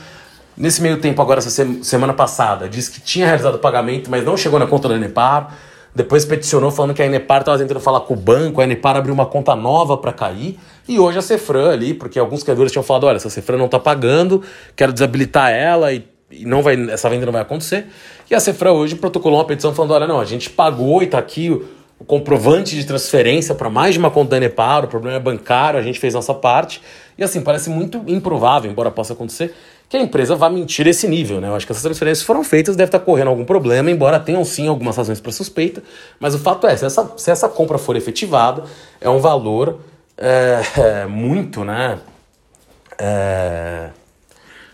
Nesse 0.56 0.82
meio 0.82 1.00
tempo, 1.00 1.22
agora, 1.22 1.40
essa 1.40 1.66
semana 1.84 2.14
passada, 2.14 2.70
disse 2.70 2.92
que 2.92 3.02
tinha 3.02 3.26
realizado 3.26 3.56
o 3.56 3.60
pagamento, 3.60 4.10
mas 4.12 4.24
não 4.24 4.38
chegou 4.38 4.60
na 4.60 4.68
conta 4.68 4.88
da 4.88 4.96
Enepar. 4.96 5.58
Depois 5.94 6.24
peticionou 6.24 6.72
falando 6.72 6.94
que 6.94 7.02
a 7.02 7.06
Enepar 7.06 7.42
estava 7.42 7.58
tentando 7.58 7.80
falar 7.80 8.02
com 8.02 8.14
o 8.14 8.18
banco, 8.18 8.62
a 8.62 8.64
Enepar 8.64 8.96
abriu 8.96 9.14
uma 9.14 9.26
conta 9.26 9.56
nova 9.56 9.98
para 9.98 10.14
cair. 10.14 10.58
E 10.88 10.98
hoje 10.98 11.20
a 11.20 11.22
Cefran 11.22 11.70
ali, 11.70 11.94
porque 11.94 12.18
alguns 12.18 12.44
credores 12.44 12.72
tinham 12.72 12.84
falado: 12.84 13.06
olha, 13.06 13.18
essa 13.18 13.30
Cefran 13.30 13.58
não 13.58 13.66
está 13.66 13.80
pagando, 13.80 14.42
quero 14.76 14.94
desabilitar 14.94 15.52
ela 15.52 15.92
e, 15.92 16.06
e, 16.32 16.46
não 16.46 16.62
vai, 16.62 16.76
essa 16.90 17.10
venda 17.10 17.26
não 17.26 17.34
vai 17.34 17.42
acontecer. 17.42 17.88
E 18.30 18.36
a 18.36 18.40
Cefran 18.40 18.72
hoje 18.72 18.96
protocolou 18.96 19.40
uma 19.40 19.46
petição 19.46 19.74
falando: 19.74 19.92
olha, 19.92 20.08
não, 20.08 20.20
a 20.20 20.26
gente 20.26 20.50
pagou 20.50 21.02
e 21.02 21.06
está 21.06 21.18
aqui 21.18 21.62
o 22.02 22.04
comprovante 22.04 22.76
de 22.76 22.84
transferência 22.84 23.54
para 23.54 23.70
mais 23.70 23.94
de 23.94 24.00
uma 24.00 24.10
conta 24.10 24.32
da 24.32 24.38
Enepar, 24.38 24.86
o 24.86 24.88
problema 24.88 25.18
é 25.18 25.20
bancário, 25.20 25.80
a 25.80 25.84
gente 25.84 26.00
fez 26.00 26.16
nossa 26.16 26.34
parte. 26.34 26.82
E 27.16 27.24
assim, 27.24 27.42
parece 27.42 27.70
muito 27.70 28.02
improvável, 28.08 28.72
embora 28.72 28.90
possa 28.90 29.14
acontecer, 29.14 29.54
que 29.92 29.98
a 29.98 30.02
empresa 30.02 30.38
vá 30.38 30.50
mentir 30.50 30.88
esse 30.88 31.06
nível, 31.06 31.42
né? 31.42 31.50
Eu 31.50 31.56
acho 31.56 31.66
que 31.66 31.74
essas 31.74 31.84
transferências 31.84 32.26
foram 32.26 32.46
feitas, 32.46 32.78
deve 32.78 32.88
estar 32.88 33.00
correndo 33.00 33.28
algum 33.28 33.44
problema, 33.44 33.92
embora 33.92 34.22
tenham 34.22 34.46
sim 34.46 34.70
algumas 34.70 34.96
razões 34.96 35.20
para 35.20 35.34
suspeita, 35.34 35.84
mas 36.18 36.34
o 36.34 36.40
fato 36.40 36.66
é, 36.66 36.78
se 36.78 36.86
essa, 36.86 37.12
se 37.18 37.30
essa 37.30 37.50
compra 37.50 37.78
for 37.78 37.98
efetivada, 37.98 38.64
é 39.02 39.10
um 39.10 39.20
valor 39.20 39.82
é, 40.18 40.62
é, 40.78 41.06
muito, 41.06 41.66
né? 41.66 42.00
É, 42.98 43.90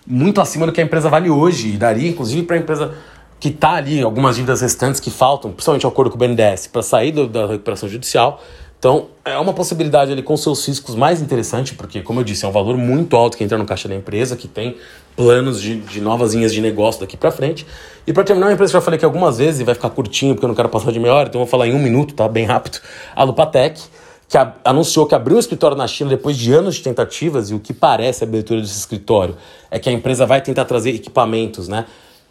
muito 0.06 0.40
acima 0.40 0.68
do 0.68 0.72
que 0.72 0.80
a 0.80 0.84
empresa 0.84 1.10
vale 1.10 1.32
hoje, 1.32 1.70
e 1.70 1.78
daria 1.78 2.08
inclusive 2.08 2.44
para 2.44 2.56
a 2.56 2.60
empresa 2.60 2.94
que 3.40 3.50
está 3.50 3.72
ali, 3.72 4.04
algumas 4.04 4.36
dívidas 4.36 4.62
restantes 4.62 5.00
que 5.00 5.10
faltam, 5.10 5.52
principalmente 5.52 5.84
ao 5.84 5.92
acordo 5.92 6.12
com 6.12 6.16
o 6.16 6.20
BNDES, 6.20 6.68
para 6.68 6.84
sair 6.84 7.12
do, 7.12 7.28
da 7.28 7.48
recuperação 7.48 7.90
judicial. 7.90 8.40
Então, 8.80 9.08
é 9.26 9.38
uma 9.40 9.54
possibilidade 9.54 10.12
ali 10.12 10.22
com 10.22 10.38
seus 10.38 10.66
riscos 10.68 10.94
mais 10.94 11.20
interessante, 11.20 11.74
porque, 11.74 12.02
como 12.02 12.20
eu 12.20 12.24
disse, 12.24 12.46
é 12.46 12.48
um 12.48 12.52
valor 12.52 12.78
muito 12.78 13.16
alto 13.16 13.36
que 13.36 13.44
entra 13.44 13.58
no 13.58 13.66
caixa 13.66 13.88
da 13.88 13.96
empresa, 13.96 14.36
que 14.36 14.48
tem 14.48 14.78
planos 15.16 15.60
de, 15.60 15.80
de 15.80 16.00
novas 16.00 16.36
linhas 16.36 16.54
de 16.54 16.62
negócio 16.62 17.02
daqui 17.02 17.18
para 17.18 17.32
frente. 17.32 17.66
E 18.06 18.14
para 18.14 18.24
terminar, 18.24 18.48
uma 18.48 18.54
empresa 18.54 18.74
já 18.74 18.82
falei 18.82 19.00
que 19.00 19.06
algumas 19.06 19.40
vezes, 19.40 19.62
e 19.62 19.64
vai 19.64 19.74
ficar 19.74 19.90
curtinho, 19.90 20.36
porque 20.36 20.46
eu 20.46 20.48
não 20.48 20.56
quero 20.56 20.70
passar 20.70 20.92
de 20.92 21.00
meia 21.00 21.14
hora, 21.14 21.28
então 21.28 21.40
vou 21.40 21.48
falar 21.48 21.68
em 21.68 21.74
um 21.74 21.80
minuto, 21.80 22.14
tá? 22.14 22.28
Bem 22.28 22.46
rápido. 22.46 22.80
A 23.16 23.24
Lupatec, 23.24 23.82
que 24.30 24.38
a, 24.38 24.54
anunciou 24.64 25.08
que 25.08 25.16
abriu 25.16 25.38
um 25.38 25.40
escritório 25.40 25.76
na 25.76 25.88
China 25.88 26.12
depois 26.12 26.38
de 26.38 26.54
anos 26.54 26.76
de 26.76 26.84
tentativas, 26.84 27.50
e 27.50 27.56
o 27.56 27.60
que 27.60 27.74
parece 27.74 28.24
a 28.24 28.28
abertura 28.28 28.62
desse 28.62 28.78
escritório 28.78 29.36
é 29.72 29.80
que 29.80 29.90
a 29.90 29.92
empresa 29.92 30.24
vai 30.28 30.40
tentar 30.40 30.66
trazer 30.66 30.92
equipamentos, 30.92 31.68
né? 31.68 31.86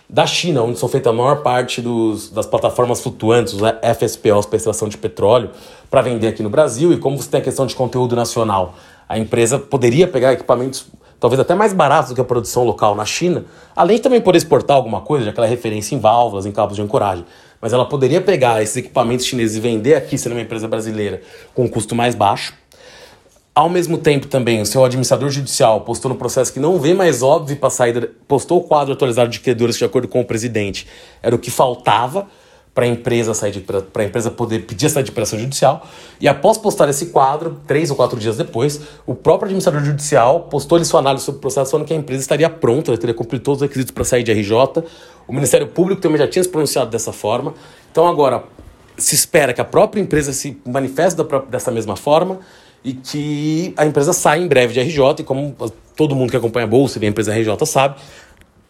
Da 0.09 0.27
China, 0.27 0.63
onde 0.63 0.79
são 0.79 0.89
feitas 0.89 1.13
a 1.13 1.17
maior 1.17 1.43
parte 1.43 1.83
dos, 1.83 2.31
das 2.31 2.47
plataformas 2.47 3.01
flutuantes, 3.01 3.55
os 3.55 3.61
FSPOs 3.61 4.47
para 4.47 4.57
extração 4.57 4.89
de 4.89 4.97
petróleo, 4.97 5.51
para 5.91 6.03
vender 6.03 6.29
aqui 6.29 6.43
no 6.43 6.51
Brasil. 6.51 6.93
E 6.93 6.99
como 6.99 7.17
você 7.17 7.29
tem 7.29 7.41
a 7.41 7.43
questão 7.43 7.67
de 7.67 7.75
conteúdo 7.75 8.15
nacional, 8.15 8.75
a 9.09 9.19
empresa 9.19 9.59
poderia 9.59 10.07
pegar 10.07 10.33
equipamentos 10.33 10.87
talvez 11.19 11.41
até 11.41 11.55
mais 11.55 11.73
baratos 11.73 12.11
do 12.11 12.15
que 12.15 12.21
a 12.21 12.25
produção 12.25 12.63
local 12.63 12.95
na 12.95 13.05
China, 13.05 13.45
além 13.75 13.97
de 13.97 14.03
também 14.03 14.21
poder 14.21 14.39
exportar 14.39 14.77
alguma 14.77 15.01
coisa, 15.01 15.25
já 15.25 15.33
que 15.33 15.39
ela 15.41 15.47
é 15.47 15.51
referência 15.51 15.95
em 15.95 15.99
válvulas, 15.99 16.47
em 16.47 16.53
cabos 16.53 16.77
de 16.77 16.83
ancoragem. 16.83 17.25
Mas 17.61 17.73
ela 17.73 17.87
poderia 17.87 18.21
pegar 18.21 18.63
esses 18.63 18.77
equipamentos 18.77 19.25
chineses 19.25 19.57
e 19.57 19.61
vender 19.61 19.95
aqui, 19.95 20.19
sendo 20.19 20.33
uma 20.33 20.43
empresa 20.43 20.69
brasileira, 20.69 21.23
com 21.55 21.65
um 21.65 21.69
custo 21.69 21.95
mais 21.95 22.15
baixo 22.15 22.55
ao 23.57 23.71
mesmo 23.71 23.97
tempo 23.97 24.27
também, 24.27 24.61
o 24.61 24.67
seu 24.67 24.85
administrador 24.85 25.31
judicial 25.31 25.81
postou 25.81 26.11
no 26.11 26.15
processo 26.15 26.53
que 26.53 26.61
não 26.61 26.79
vê 26.79 26.93
mais 26.93 27.23
óbvio 27.23 27.57
para 27.57 27.71
saída, 27.71 28.11
postou 28.29 28.59
o 28.59 28.63
quadro 28.63 28.93
atualizado 28.93 29.31
de 29.31 29.41
credores 29.41 29.79
de 29.79 29.85
acordo 29.85 30.07
com 30.07 30.21
o 30.21 30.25
presidente. 30.27 30.87
Era 31.23 31.35
o 31.35 31.39
que 31.39 31.51
faltava 31.51 32.27
para 32.75 32.85
a 32.85 32.89
empresa 32.89 33.33
sair 33.33 33.53
de 33.53 33.61
para 33.61 34.05
empresa 34.05 34.31
poder 34.31 34.67
pedir 34.67 34.85
a 34.85 34.91
saída 34.91 35.05
de 35.05 35.11
operação 35.11 35.39
judicial. 35.39 35.87
E 36.21 36.29
após 36.29 36.59
postar 36.59 36.91
esse 36.91 37.07
quadro, 37.07 37.59
três 37.67 37.89
ou 37.89 37.97
quatro 37.97 38.21
dias 38.21 38.37
depois, 38.37 38.79
o 39.07 39.15
próprio 39.15 39.47
administrador 39.47 39.83
judicial 39.83 40.41
postou 40.51 40.77
ali 40.77 40.85
sua 40.85 41.01
análise 41.01 41.25
sobre 41.25 41.39
o 41.39 41.41
processo, 41.41 41.71
falando 41.71 41.87
que 41.87 41.95
a 41.95 41.97
empresa 41.97 42.21
estaria 42.21 42.51
pronta, 42.51 42.95
teria 42.99 43.15
cumprido 43.15 43.43
todos 43.43 43.63
os 43.63 43.67
requisitos 43.67 43.91
para 43.91 44.05
sair 44.05 44.23
de 44.23 44.35
RJ. 44.35 44.85
O 45.27 45.33
Ministério 45.33 45.67
Público 45.69 46.03
também 46.03 46.19
já 46.19 46.29
tinha 46.29 46.43
se 46.43 46.51
pronunciado 46.51 46.91
dessa 46.91 47.11
forma. 47.11 47.55
Então 47.91 48.07
agora 48.07 48.45
se 48.99 49.15
espera 49.15 49.55
que 49.55 49.63
a 49.63 49.65
própria 49.65 49.99
empresa 49.99 50.35
se 50.35 50.61
manifeste 50.67 51.19
dessa 51.49 51.71
mesma 51.71 51.97
forma 51.97 52.41
e 52.85 52.93
que 52.93 53.75
a 53.77 53.85
empresa 53.85 54.13
sai 54.13 54.41
em 54.41 54.47
breve 54.47 54.73
de 54.73 54.81
RJ, 54.81 55.21
e 55.21 55.25
como 55.25 55.55
todo 55.97 56.15
mundo 56.15 56.31
que 56.31 56.37
acompanha 56.37 56.65
a 56.65 56.69
bolsa 56.69 56.99
e 57.01 57.07
a 57.07 57.09
empresa 57.09 57.33
RJ 57.33 57.67
sabe, 57.67 57.97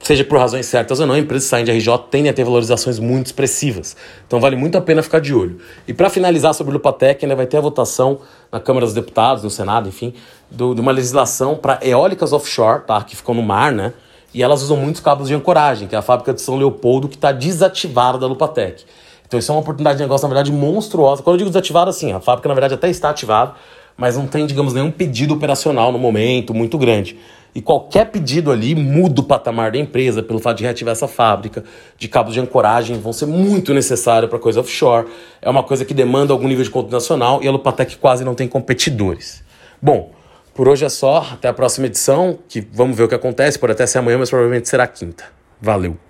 seja 0.00 0.24
por 0.24 0.38
razões 0.38 0.66
certas 0.66 1.00
ou 1.00 1.06
não, 1.06 1.14
a 1.14 1.18
empresa 1.18 1.46
sai 1.46 1.64
de 1.64 1.72
RJ 1.72 1.98
tende 2.10 2.28
a 2.28 2.32
ter 2.32 2.44
valorizações 2.44 2.98
muito 2.98 3.26
expressivas. 3.26 3.96
Então 4.26 4.40
vale 4.40 4.54
muito 4.56 4.78
a 4.78 4.80
pena 4.80 5.02
ficar 5.02 5.20
de 5.20 5.34
olho. 5.34 5.58
E 5.86 5.92
para 5.92 6.08
finalizar 6.08 6.54
sobre 6.54 6.70
o 6.70 6.74
Lupatec, 6.74 7.24
ainda 7.24 7.34
vai 7.34 7.46
ter 7.46 7.56
a 7.56 7.60
votação 7.60 8.20
na 8.52 8.60
Câmara 8.60 8.86
dos 8.86 8.94
Deputados, 8.94 9.42
no 9.42 9.50
Senado, 9.50 9.88
enfim, 9.88 10.14
do, 10.50 10.74
de 10.74 10.80
uma 10.80 10.92
legislação 10.92 11.56
para 11.56 11.80
eólicas 11.82 12.32
offshore, 12.32 12.82
tá? 12.86 13.02
que 13.02 13.16
ficam 13.16 13.34
no 13.34 13.42
mar, 13.42 13.72
né? 13.72 13.92
E 14.32 14.42
elas 14.42 14.62
usam 14.62 14.76
muitos 14.76 15.00
cabos 15.00 15.28
de 15.28 15.34
ancoragem, 15.34 15.88
que 15.88 15.94
é 15.94 15.98
a 15.98 16.02
fábrica 16.02 16.32
de 16.32 16.42
São 16.42 16.56
Leopoldo 16.56 17.08
que 17.08 17.16
está 17.16 17.32
desativada 17.32 18.18
da 18.18 18.26
Lupatec. 18.26 18.84
Então 19.26 19.40
isso 19.40 19.50
é 19.50 19.54
uma 19.54 19.60
oportunidade 19.60 19.96
de 19.96 20.04
negócio, 20.04 20.28
na 20.28 20.34
verdade, 20.34 20.52
monstruosa. 20.52 21.22
Quando 21.22 21.34
eu 21.34 21.38
digo 21.38 21.50
desativada, 21.50 21.90
assim, 21.90 22.12
a 22.12 22.20
fábrica, 22.20 22.48
na 22.48 22.54
verdade, 22.54 22.74
até 22.74 22.88
está 22.88 23.10
ativada, 23.10 23.54
mas 23.96 24.16
não 24.16 24.26
tem, 24.26 24.46
digamos, 24.46 24.74
nenhum 24.74 24.90
pedido 24.90 25.34
operacional 25.34 25.90
no 25.90 25.98
momento 25.98 26.52
muito 26.52 26.76
grande. 26.76 27.16
E 27.54 27.62
qualquer 27.62 28.10
pedido 28.10 28.52
ali 28.52 28.74
muda 28.74 29.22
o 29.22 29.24
patamar 29.24 29.72
da 29.72 29.78
empresa 29.78 30.22
pelo 30.22 30.38
fato 30.38 30.58
de 30.58 30.64
reativar 30.64 30.92
essa 30.92 31.08
fábrica, 31.08 31.64
de 31.96 32.06
cabos 32.06 32.34
de 32.34 32.40
ancoragem 32.40 33.00
vão 33.00 33.14
ser 33.14 33.24
muito 33.24 33.72
necessários 33.72 34.28
para 34.28 34.38
coisa 34.38 34.60
offshore. 34.60 35.06
É 35.40 35.48
uma 35.48 35.62
coisa 35.62 35.82
que 35.82 35.94
demanda 35.94 36.34
algum 36.34 36.46
nível 36.46 36.62
de 36.62 36.68
controle 36.68 36.92
nacional 36.92 37.42
e 37.42 37.48
a 37.48 37.50
Lupatec 37.50 37.96
quase 37.96 38.24
não 38.24 38.34
tem 38.34 38.46
competidores. 38.46 39.42
Bom, 39.80 40.10
por 40.52 40.68
hoje 40.68 40.84
é 40.84 40.88
só. 40.90 41.26
Até 41.32 41.48
a 41.48 41.52
próxima 41.54 41.86
edição, 41.86 42.38
que 42.46 42.60
vamos 42.60 42.94
ver 42.94 43.04
o 43.04 43.08
que 43.08 43.14
acontece. 43.14 43.58
Pode 43.58 43.72
até 43.72 43.86
ser 43.86 43.98
amanhã, 43.98 44.18
mas 44.18 44.28
provavelmente 44.28 44.68
será 44.68 44.86
quinta. 44.86 45.24
Valeu! 45.58 46.05